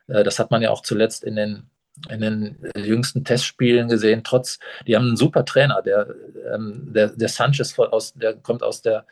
[0.06, 1.68] Äh, das hat man ja auch zuletzt in den
[2.08, 6.14] in den jüngsten Testspielen gesehen, trotz, die haben einen super Trainer, der,
[6.52, 9.04] ähm, der, der Sanchez aus, der kommt aus der,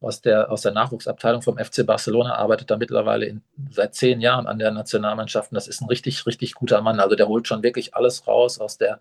[0.00, 4.46] aus der, aus der Nachwuchsabteilung vom FC Barcelona, arbeitet da mittlerweile in, seit zehn Jahren
[4.46, 7.00] an der Nationalmannschaft und das ist ein richtig, richtig guter Mann.
[7.00, 9.00] Also der holt schon wirklich alles raus aus der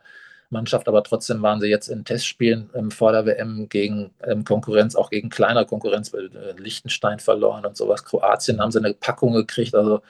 [0.49, 4.95] Mannschaft, aber trotzdem waren sie jetzt in Testspielen ähm, vor der WM gegen ähm, Konkurrenz,
[4.95, 8.05] auch gegen kleiner Konkurrenz, weil äh, Liechtenstein verloren und sowas.
[8.05, 10.01] Kroatien haben sie eine Packung gekriegt, also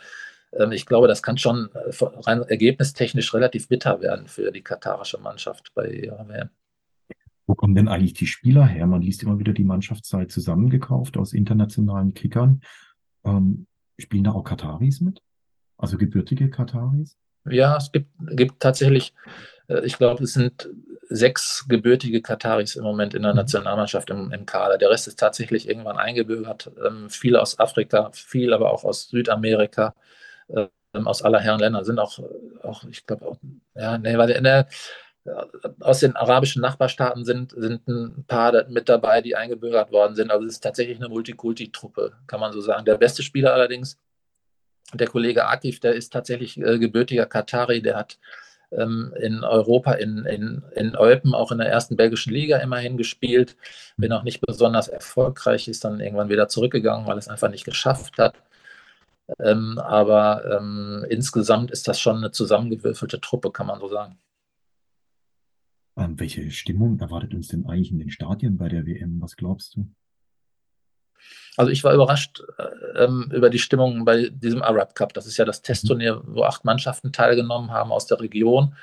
[0.72, 1.92] ich glaube, das kann schon äh,
[2.26, 6.50] rein ergebnistechnisch relativ bitter werden für die katarische Mannschaft bei ihrer WM.
[7.46, 8.88] Wo kommen denn eigentlich die Spieler her?
[8.88, 12.62] Man liest immer wieder, die Mannschaft sei zusammengekauft aus internationalen Kickern.
[13.26, 15.22] Ähm, spielen da auch Kataris mit?
[15.78, 17.18] Also gebürtige Kataris?
[17.50, 19.14] Ja, es gibt, gibt tatsächlich,
[19.68, 20.70] äh, ich glaube, es sind
[21.10, 23.38] sechs gebürtige Kataris im Moment in der mhm.
[23.38, 24.78] Nationalmannschaft im, im Kader.
[24.78, 26.72] Der Rest ist tatsächlich irgendwann eingebürgert.
[26.86, 29.96] Ähm, viel aus Afrika, viel aber auch aus Südamerika
[30.56, 32.20] ähm, aus aller Herren Länder sind auch,
[32.64, 33.38] auch ich glaube,
[33.76, 34.68] ja, nee, weil der,
[35.80, 40.32] aus den arabischen Nachbarstaaten sind, sind ein paar mit dabei, die eingebürgert worden sind.
[40.32, 42.86] Also es ist tatsächlich eine Multikulti-Truppe, kann man so sagen.
[42.86, 43.98] Der beste Spieler allerdings,
[44.94, 48.20] der Kollege Akif, der ist tatsächlich äh, gebürtiger Katari, der hat
[48.72, 53.56] ähm, in Europa, in, in, in Eupen, auch in der ersten belgischen Liga immerhin gespielt.
[53.98, 58.18] Wenn auch nicht besonders erfolgreich, ist dann irgendwann wieder zurückgegangen, weil es einfach nicht geschafft
[58.18, 58.36] hat.
[59.40, 64.18] Ähm, aber ähm, insgesamt ist das schon eine zusammengewürfelte Truppe, kann man so sagen.
[65.96, 69.22] Ähm, welche Stimmung erwartet uns denn eigentlich in den Stadien bei der WM?
[69.22, 69.88] Was glaubst du?
[71.56, 75.14] Also ich war überrascht äh, ähm, über die Stimmung bei diesem Arab Cup.
[75.14, 75.64] Das ist ja das mhm.
[75.64, 78.76] Testturnier, wo acht Mannschaften teilgenommen haben aus der Region.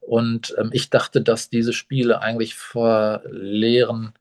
[0.00, 4.12] Und ähm, ich dachte, dass diese Spiele eigentlich vor leeren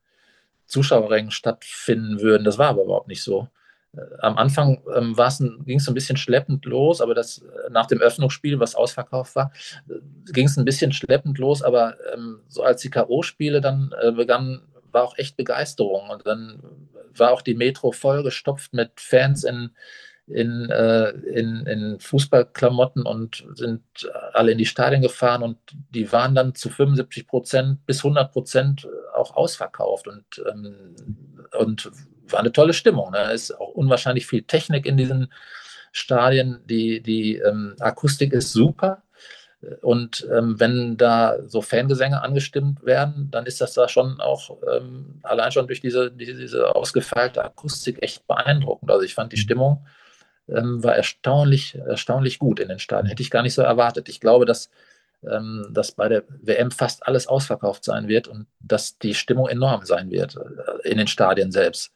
[0.67, 2.43] Zuschauerrängen stattfinden würden.
[2.43, 3.47] Das war aber überhaupt nicht so.
[4.19, 5.15] Am Anfang ähm,
[5.65, 9.51] ging es ein bisschen schleppend los, aber das äh, nach dem Öffnungsspiel, was ausverkauft war,
[9.89, 14.11] äh, ging es ein bisschen schleppend los, aber ähm, so als die K.O.-Spiele dann äh,
[14.11, 14.61] begannen,
[14.91, 16.09] war auch echt Begeisterung.
[16.09, 16.61] Und dann
[17.15, 19.71] war auch die Metro vollgestopft mit Fans in,
[20.27, 23.81] in, äh, in, in Fußballklamotten und sind
[24.33, 25.57] alle in die Stadien gefahren und
[25.89, 30.95] die waren dann zu 75 Prozent bis 100 Prozent auch ausverkauft und, ähm,
[31.57, 31.91] und
[32.31, 33.11] war eine tolle Stimmung.
[33.11, 33.31] Ne?
[33.31, 35.31] Es ist auch unwahrscheinlich viel Technik in diesen
[35.91, 36.61] Stadien.
[36.65, 39.03] Die, die ähm, Akustik ist super.
[39.81, 45.19] Und ähm, wenn da so Fangesänge angestimmt werden, dann ist das da schon auch ähm,
[45.23, 48.89] allein schon durch diese, diese, diese, ausgefeilte Akustik echt beeindruckend.
[48.89, 49.41] Also ich fand die mhm.
[49.41, 49.85] Stimmung
[50.47, 53.09] ähm, war erstaunlich, erstaunlich gut in den Stadien.
[53.09, 54.07] Hätte ich gar nicht so erwartet.
[54.07, 54.69] Ich glaube, dass,
[55.29, 59.85] ähm, dass bei der WM fast alles ausverkauft sein wird und dass die Stimmung enorm
[59.85, 61.91] sein wird äh, in den Stadien selbst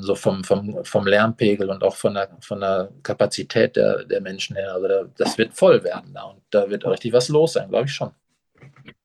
[0.00, 4.56] so vom, vom, vom Lärmpegel und auch von der, von der Kapazität der, der Menschen
[4.56, 4.74] her.
[4.74, 7.86] Also da, das wird voll werden da und da wird richtig was los sein, glaube
[7.86, 8.10] ich schon.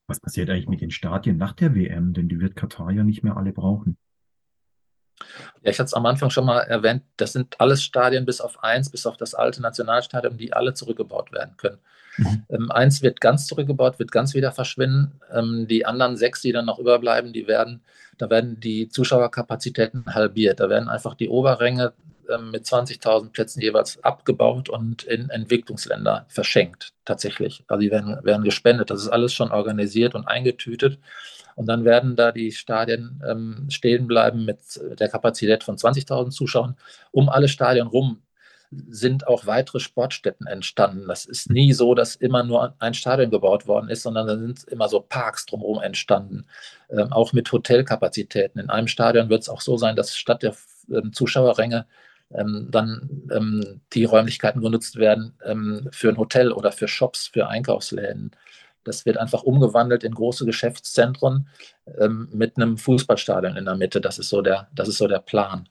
[0.07, 2.13] Was passiert eigentlich mit den Stadien nach der WM?
[2.13, 3.97] Denn die wird Katar ja nicht mehr alle brauchen.
[5.63, 8.63] Ja, ich hatte es am Anfang schon mal erwähnt, das sind alles Stadien bis auf
[8.63, 11.79] eins, bis auf das alte Nationalstadion, die alle zurückgebaut werden können.
[12.17, 12.43] Mhm.
[12.49, 15.19] Ähm, eins wird ganz zurückgebaut, wird ganz wieder verschwinden.
[15.31, 17.81] Ähm, die anderen sechs, die dann noch überbleiben, die werden,
[18.17, 20.59] da werden die Zuschauerkapazitäten halbiert.
[20.59, 21.93] Da werden einfach die Oberränge
[22.39, 27.63] mit 20.000 Plätzen jeweils abgebaut und in Entwicklungsländer verschenkt, tatsächlich.
[27.67, 28.89] Also die werden, werden gespendet.
[28.89, 30.99] Das ist alles schon organisiert und eingetütet.
[31.55, 34.59] Und dann werden da die Stadien ähm, stehen bleiben mit
[34.99, 36.77] der Kapazität von 20.000 Zuschauern.
[37.11, 38.21] Um alle Stadien rum
[38.89, 41.07] sind auch weitere Sportstätten entstanden.
[41.07, 44.63] Das ist nie so, dass immer nur ein Stadion gebaut worden ist, sondern da sind
[44.65, 46.45] immer so Parks drumherum entstanden,
[46.89, 48.59] ähm, auch mit Hotelkapazitäten.
[48.59, 50.55] In einem Stadion wird es auch so sein, dass statt der
[50.89, 51.85] ähm, Zuschauerränge
[52.33, 57.47] ähm, dann ähm, die Räumlichkeiten genutzt werden ähm, für ein Hotel oder für Shops, für
[57.47, 58.31] Einkaufsläden.
[58.83, 61.47] Das wird einfach umgewandelt in große Geschäftszentren
[61.99, 64.01] ähm, mit einem Fußballstadion in der Mitte.
[64.01, 65.69] Das ist so der, das ist so der Plan.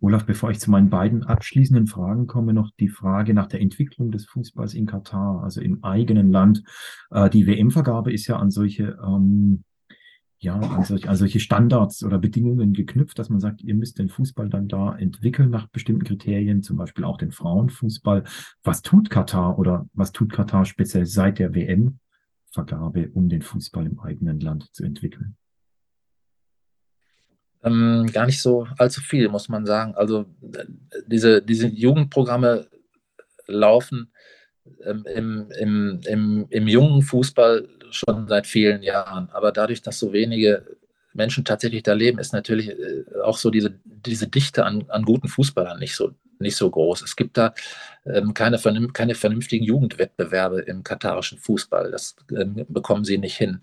[0.00, 4.12] Olaf, bevor ich zu meinen beiden abschließenden Fragen komme, noch die Frage nach der Entwicklung
[4.12, 6.62] des Fußballs in Katar, also im eigenen Land.
[7.10, 9.64] Äh, die WM-Vergabe ist ja an solche, ähm,
[10.40, 14.08] ja, an solche, an solche Standards oder Bedingungen geknüpft, dass man sagt, ihr müsst den
[14.08, 18.22] Fußball dann da entwickeln nach bestimmten Kriterien, zum Beispiel auch den Frauenfußball.
[18.62, 23.98] Was tut Katar oder was tut Katar speziell seit der WM-Vergabe, um den Fußball im
[23.98, 25.36] eigenen Land zu entwickeln?
[27.64, 29.96] Ähm, gar nicht so allzu viel, muss man sagen.
[29.96, 30.26] Also
[31.08, 32.68] diese, diese Jugendprogramme
[33.48, 34.12] laufen
[34.84, 39.28] ähm, im, im, im, im jungen Fußball schon seit vielen Jahren.
[39.32, 40.64] Aber dadurch, dass so wenige
[41.12, 45.28] Menschen tatsächlich da leben, ist natürlich äh, auch so diese, diese Dichte an, an guten
[45.28, 47.02] Fußballern nicht so, nicht so groß.
[47.02, 47.54] Es gibt da
[48.06, 48.58] ähm, keine,
[48.92, 51.90] keine vernünftigen Jugendwettbewerbe im katarischen Fußball.
[51.90, 53.60] Das ähm, bekommen sie nicht hin.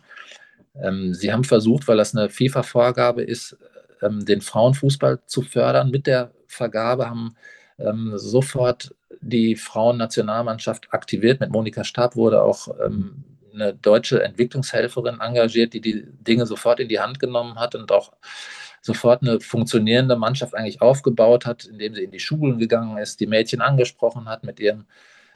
[0.81, 3.57] Ähm, sie haben versucht, weil das eine FIFA-Vorgabe ist,
[4.01, 5.91] ähm, den Frauenfußball zu fördern.
[5.91, 7.35] Mit der Vergabe haben
[7.77, 11.39] ähm, sofort die Frauennationalmannschaft aktiviert.
[11.39, 13.23] Mit Monika Stab wurde auch ähm,
[13.55, 18.13] eine deutsche Entwicklungshelferin engagiert, die die Dinge sofort in die Hand genommen hat und auch
[18.81, 23.27] sofort eine funktionierende Mannschaft eigentlich aufgebaut hat, indem sie in die Schulen gegangen ist, die
[23.27, 24.85] Mädchen angesprochen hat mit ihrem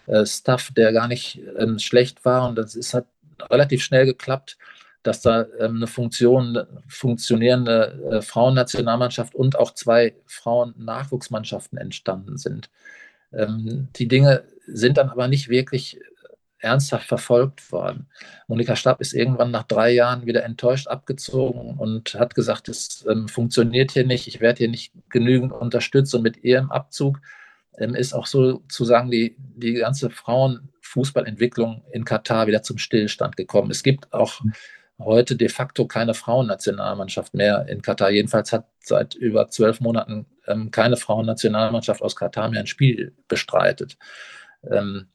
[0.05, 2.47] äh, Staff, der gar nicht äh, schlecht war.
[2.47, 3.07] Und das ist, hat
[3.49, 4.57] relativ schnell geklappt
[5.03, 12.69] dass da ähm, eine Funktion, funktionierende äh, Frauennationalmannschaft und auch zwei Frauen-Nachwuchsmannschaften entstanden sind.
[13.31, 15.99] Ähm, die Dinge sind dann aber nicht wirklich
[16.59, 18.07] ernsthaft verfolgt worden.
[18.47, 23.27] Monika Stab ist irgendwann nach drei Jahren wieder enttäuscht abgezogen und hat gesagt, es ähm,
[23.27, 27.19] funktioniert hier nicht, ich werde hier nicht genügend unterstützt und mit ihrem Abzug
[27.77, 33.71] ähm, ist auch sozusagen die, die ganze Frauenfußballentwicklung in Katar wieder zum Stillstand gekommen.
[33.71, 34.41] Es gibt auch
[34.99, 38.11] heute de facto keine Frauennationalmannschaft mehr in Katar.
[38.11, 43.97] Jedenfalls hat seit über zwölf Monaten ähm, keine Frauennationalmannschaft aus Katar mehr ein Spiel bestreitet.
[44.69, 45.07] Ähm,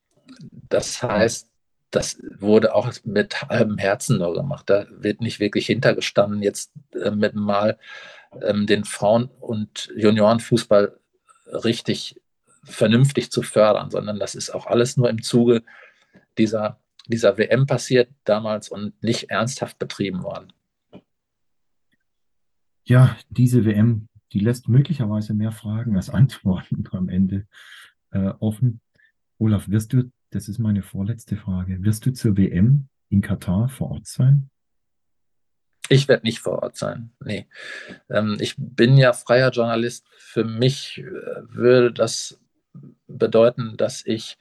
[0.68, 1.48] das heißt,
[1.90, 4.68] das wurde auch mit halbem Herzen nur gemacht.
[4.68, 7.78] Da wird nicht wirklich hintergestanden, jetzt äh, mit mal
[8.42, 10.98] ähm, den Frauen- und Juniorenfußball
[11.46, 12.20] richtig
[12.64, 15.62] vernünftig zu fördern, sondern das ist auch alles nur im Zuge
[16.38, 20.52] dieser dieser WM passiert damals und nicht ernsthaft betrieben worden.
[22.84, 27.46] Ja, diese WM, die lässt möglicherweise mehr Fragen als Antworten am Ende
[28.10, 28.80] äh, offen.
[29.38, 33.90] Olaf, wirst du, das ist meine vorletzte Frage, wirst du zur WM in Katar vor
[33.90, 34.50] Ort sein?
[35.88, 37.10] Ich werde nicht vor Ort sein.
[37.22, 37.46] Nee.
[38.08, 40.06] Ähm, ich bin ja freier Journalist.
[40.16, 41.04] Für mich äh,
[41.48, 42.40] würde das
[43.06, 44.38] bedeuten, dass ich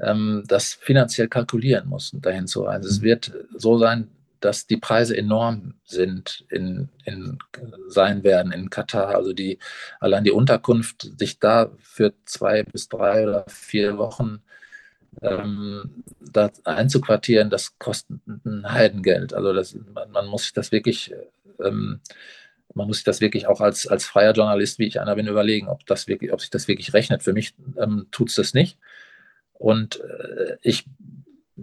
[0.00, 2.88] ähm, das finanziell kalkulieren muss, dahin zu reisen.
[2.88, 3.04] Es mhm.
[3.04, 4.08] wird so sein,
[4.44, 7.38] dass die Preise enorm sind in, in
[7.88, 9.14] sein werden in Katar.
[9.14, 9.58] Also die
[10.00, 14.42] allein die Unterkunft, sich da für zwei bis drei oder vier Wochen
[15.20, 19.34] ähm, da einzuquartieren, das kostet ein Heidengeld.
[19.34, 21.14] Also das, man, man muss sich das wirklich
[21.62, 22.00] ähm,
[22.74, 25.68] man muss sich das wirklich auch als, als freier Journalist, wie ich einer bin, überlegen,
[25.68, 27.22] ob, das wirklich, ob sich das wirklich rechnet.
[27.22, 28.78] Für mich ähm, tut es das nicht.
[29.52, 30.86] Und äh, ich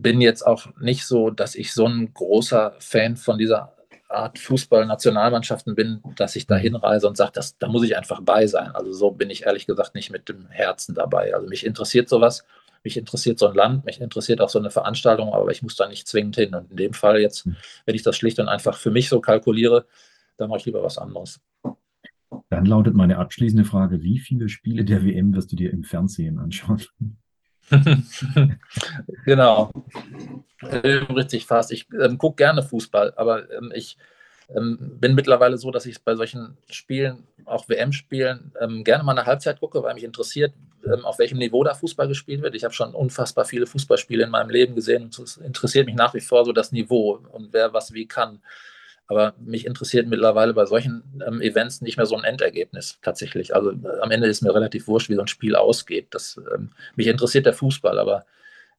[0.02, 3.76] bin jetzt auch nicht so, dass ich so ein großer Fan von dieser
[4.10, 6.62] Art Fußball-Nationalmannschaften bin, dass ich da mhm.
[6.62, 8.72] hinreise und sage, da muss ich einfach bei sein.
[8.72, 11.34] Also so bin ich ehrlich gesagt nicht mit dem Herzen dabei.
[11.34, 12.44] Also mich interessiert sowas,
[12.84, 15.88] mich interessiert so ein Land, mich interessiert auch so eine Veranstaltung, aber ich muss da
[15.88, 16.56] nicht zwingend hin.
[16.56, 17.56] Und in dem Fall jetzt, mhm.
[17.86, 19.86] wenn ich das schlicht und einfach für mich so kalkuliere,
[20.38, 21.40] dann mache ich lieber was anderes.
[22.50, 26.40] Dann lautet meine abschließende Frage, wie viele Spiele der WM wirst du dir im Fernsehen
[26.40, 26.82] anschauen?
[29.26, 29.72] genau.
[30.62, 31.72] Richtig fast.
[31.72, 33.98] Ich ähm, gucke gerne Fußball, aber ähm, ich
[34.56, 39.26] ähm, bin mittlerweile so, dass ich bei solchen Spielen, auch WM-Spielen, ähm, gerne mal eine
[39.26, 40.54] Halbzeit gucke, weil mich interessiert,
[40.86, 42.56] ähm, auf welchem Niveau da Fußball gespielt wird.
[42.56, 46.14] Ich habe schon unfassbar viele Fußballspiele in meinem Leben gesehen und es interessiert mich nach
[46.14, 48.42] wie vor so das Niveau und wer was wie kann.
[49.10, 53.56] Aber mich interessiert mittlerweile bei solchen ähm, Events nicht mehr so ein Endergebnis tatsächlich.
[53.56, 56.10] Also äh, am Ende ist mir relativ wurscht, wie so ein Spiel ausgeht.
[56.12, 58.28] Das, ähm, mich interessiert der Fußball, aber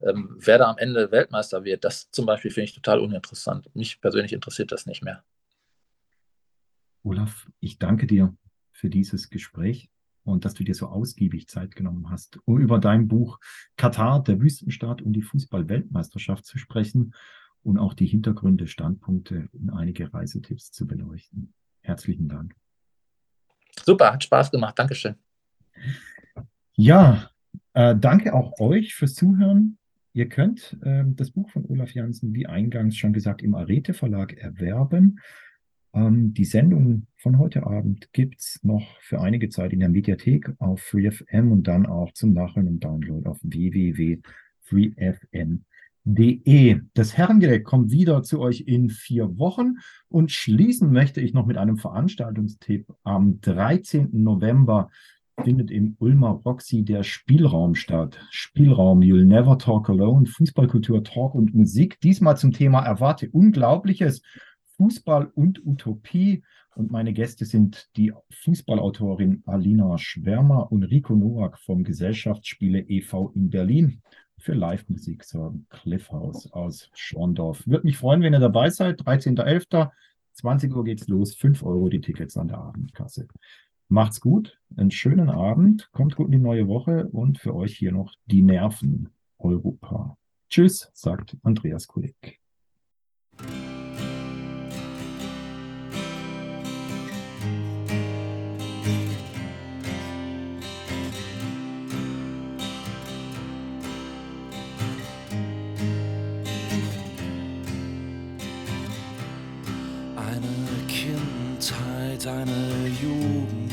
[0.00, 3.74] ähm, wer da am Ende Weltmeister wird, das zum Beispiel finde ich total uninteressant.
[3.74, 5.24] Mich persönlich interessiert das nicht mehr.
[7.02, 8.32] Olaf, ich danke dir
[8.70, 9.90] für dieses Gespräch
[10.22, 13.40] und dass du dir so ausgiebig Zeit genommen hast, um über dein Buch
[13.76, 17.14] Katar, der Wüstenstaat und die Fußball-Weltmeisterschaft zu sprechen
[17.62, 21.52] und auch die Hintergründe, Standpunkte und einige Reisetipps zu beleuchten.
[21.80, 22.54] Herzlichen Dank.
[23.84, 24.78] Super, hat Spaß gemacht.
[24.78, 25.16] Dankeschön.
[26.74, 27.30] Ja,
[27.74, 29.78] äh, danke auch euch fürs Zuhören.
[30.12, 34.32] Ihr könnt äh, das Buch von Olaf Janssen, wie eingangs schon gesagt, im Arete Verlag
[34.34, 35.20] erwerben.
[35.92, 40.50] Ähm, die Sendung von heute Abend gibt es noch für einige Zeit in der Mediathek
[40.58, 44.20] auf FreeFM und dann auch zum Nachhören und Download auf www.freefm.de
[46.14, 46.80] De.
[46.94, 49.76] Das Herrengedeck kommt wieder zu euch in vier Wochen
[50.08, 52.92] und schließen möchte ich noch mit einem Veranstaltungstipp.
[53.04, 54.08] Am 13.
[54.12, 54.90] November
[55.44, 58.18] findet im Ulmer Roxy der Spielraum statt.
[58.30, 62.00] Spielraum, You'll Never Talk Alone, Fußballkultur, Talk und Musik.
[62.00, 64.22] Diesmal zum Thema Erwarte Unglaubliches,
[64.76, 66.42] Fußball und Utopie.
[66.74, 73.30] Und meine Gäste sind die Fußballautorin Alina Schwärmer und Rico Nowak vom Gesellschaftsspiele e.V.
[73.34, 74.02] in Berlin
[74.40, 75.66] für Live-Musik sorgen.
[75.70, 77.66] Cliffhouse aus Schorndorf.
[77.66, 79.02] Würde mich freuen, wenn ihr dabei seid.
[79.02, 79.90] 13.11.
[80.32, 81.34] 20 Uhr geht's los.
[81.34, 83.28] 5 Euro die Tickets an der Abendkasse.
[83.92, 87.90] Macht's gut, einen schönen Abend, kommt gut in die neue Woche und für euch hier
[87.90, 90.16] noch die Nerven Europa.
[90.48, 92.38] Tschüss, sagt Andreas Kulik.
[112.24, 113.72] Deine Jugend,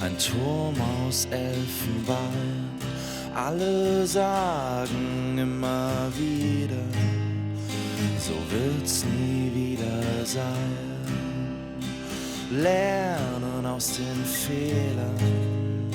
[0.00, 0.74] ein Turm
[1.06, 2.70] aus Elfenbein.
[3.34, 6.82] Alle sagen immer wieder,
[8.18, 10.42] so wird's nie wieder sein.
[12.50, 15.90] Lernen aus den Fehlern,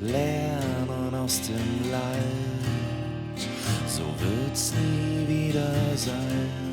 [0.00, 3.48] lernen aus dem Leid,
[3.86, 6.67] so wird's nie wieder sein.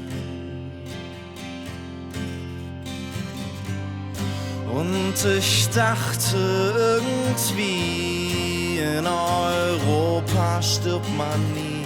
[4.76, 11.86] Und ich dachte irgendwie, in Europa stirbt man nie.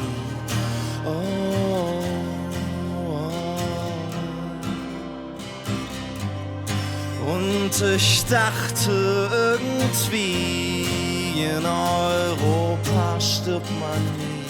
[1.06, 2.02] Oh,
[3.06, 3.22] oh.
[7.32, 10.88] Und ich dachte irgendwie,
[11.38, 14.48] in Europa stirbt man nie.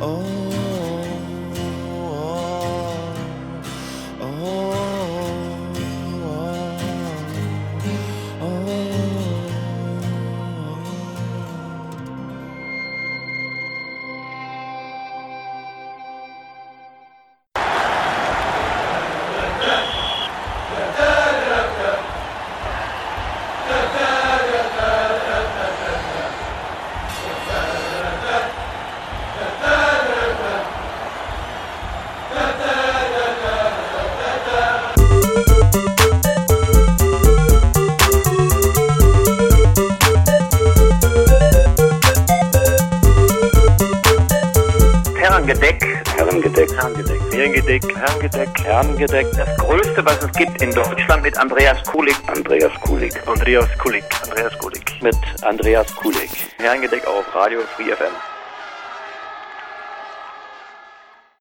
[0.00, 0.73] Oh.
[48.74, 49.30] Herrengedeck.
[49.36, 52.16] Das größte, was es gibt in Deutschland mit Andreas Kulik.
[52.26, 53.14] Andreas Kulik.
[53.24, 54.04] Andreas Kulik.
[54.24, 55.00] Andreas Kulik.
[55.00, 56.30] Mit Andreas Kulik.
[56.58, 58.33] Herrengedeck auf Radio Free FM.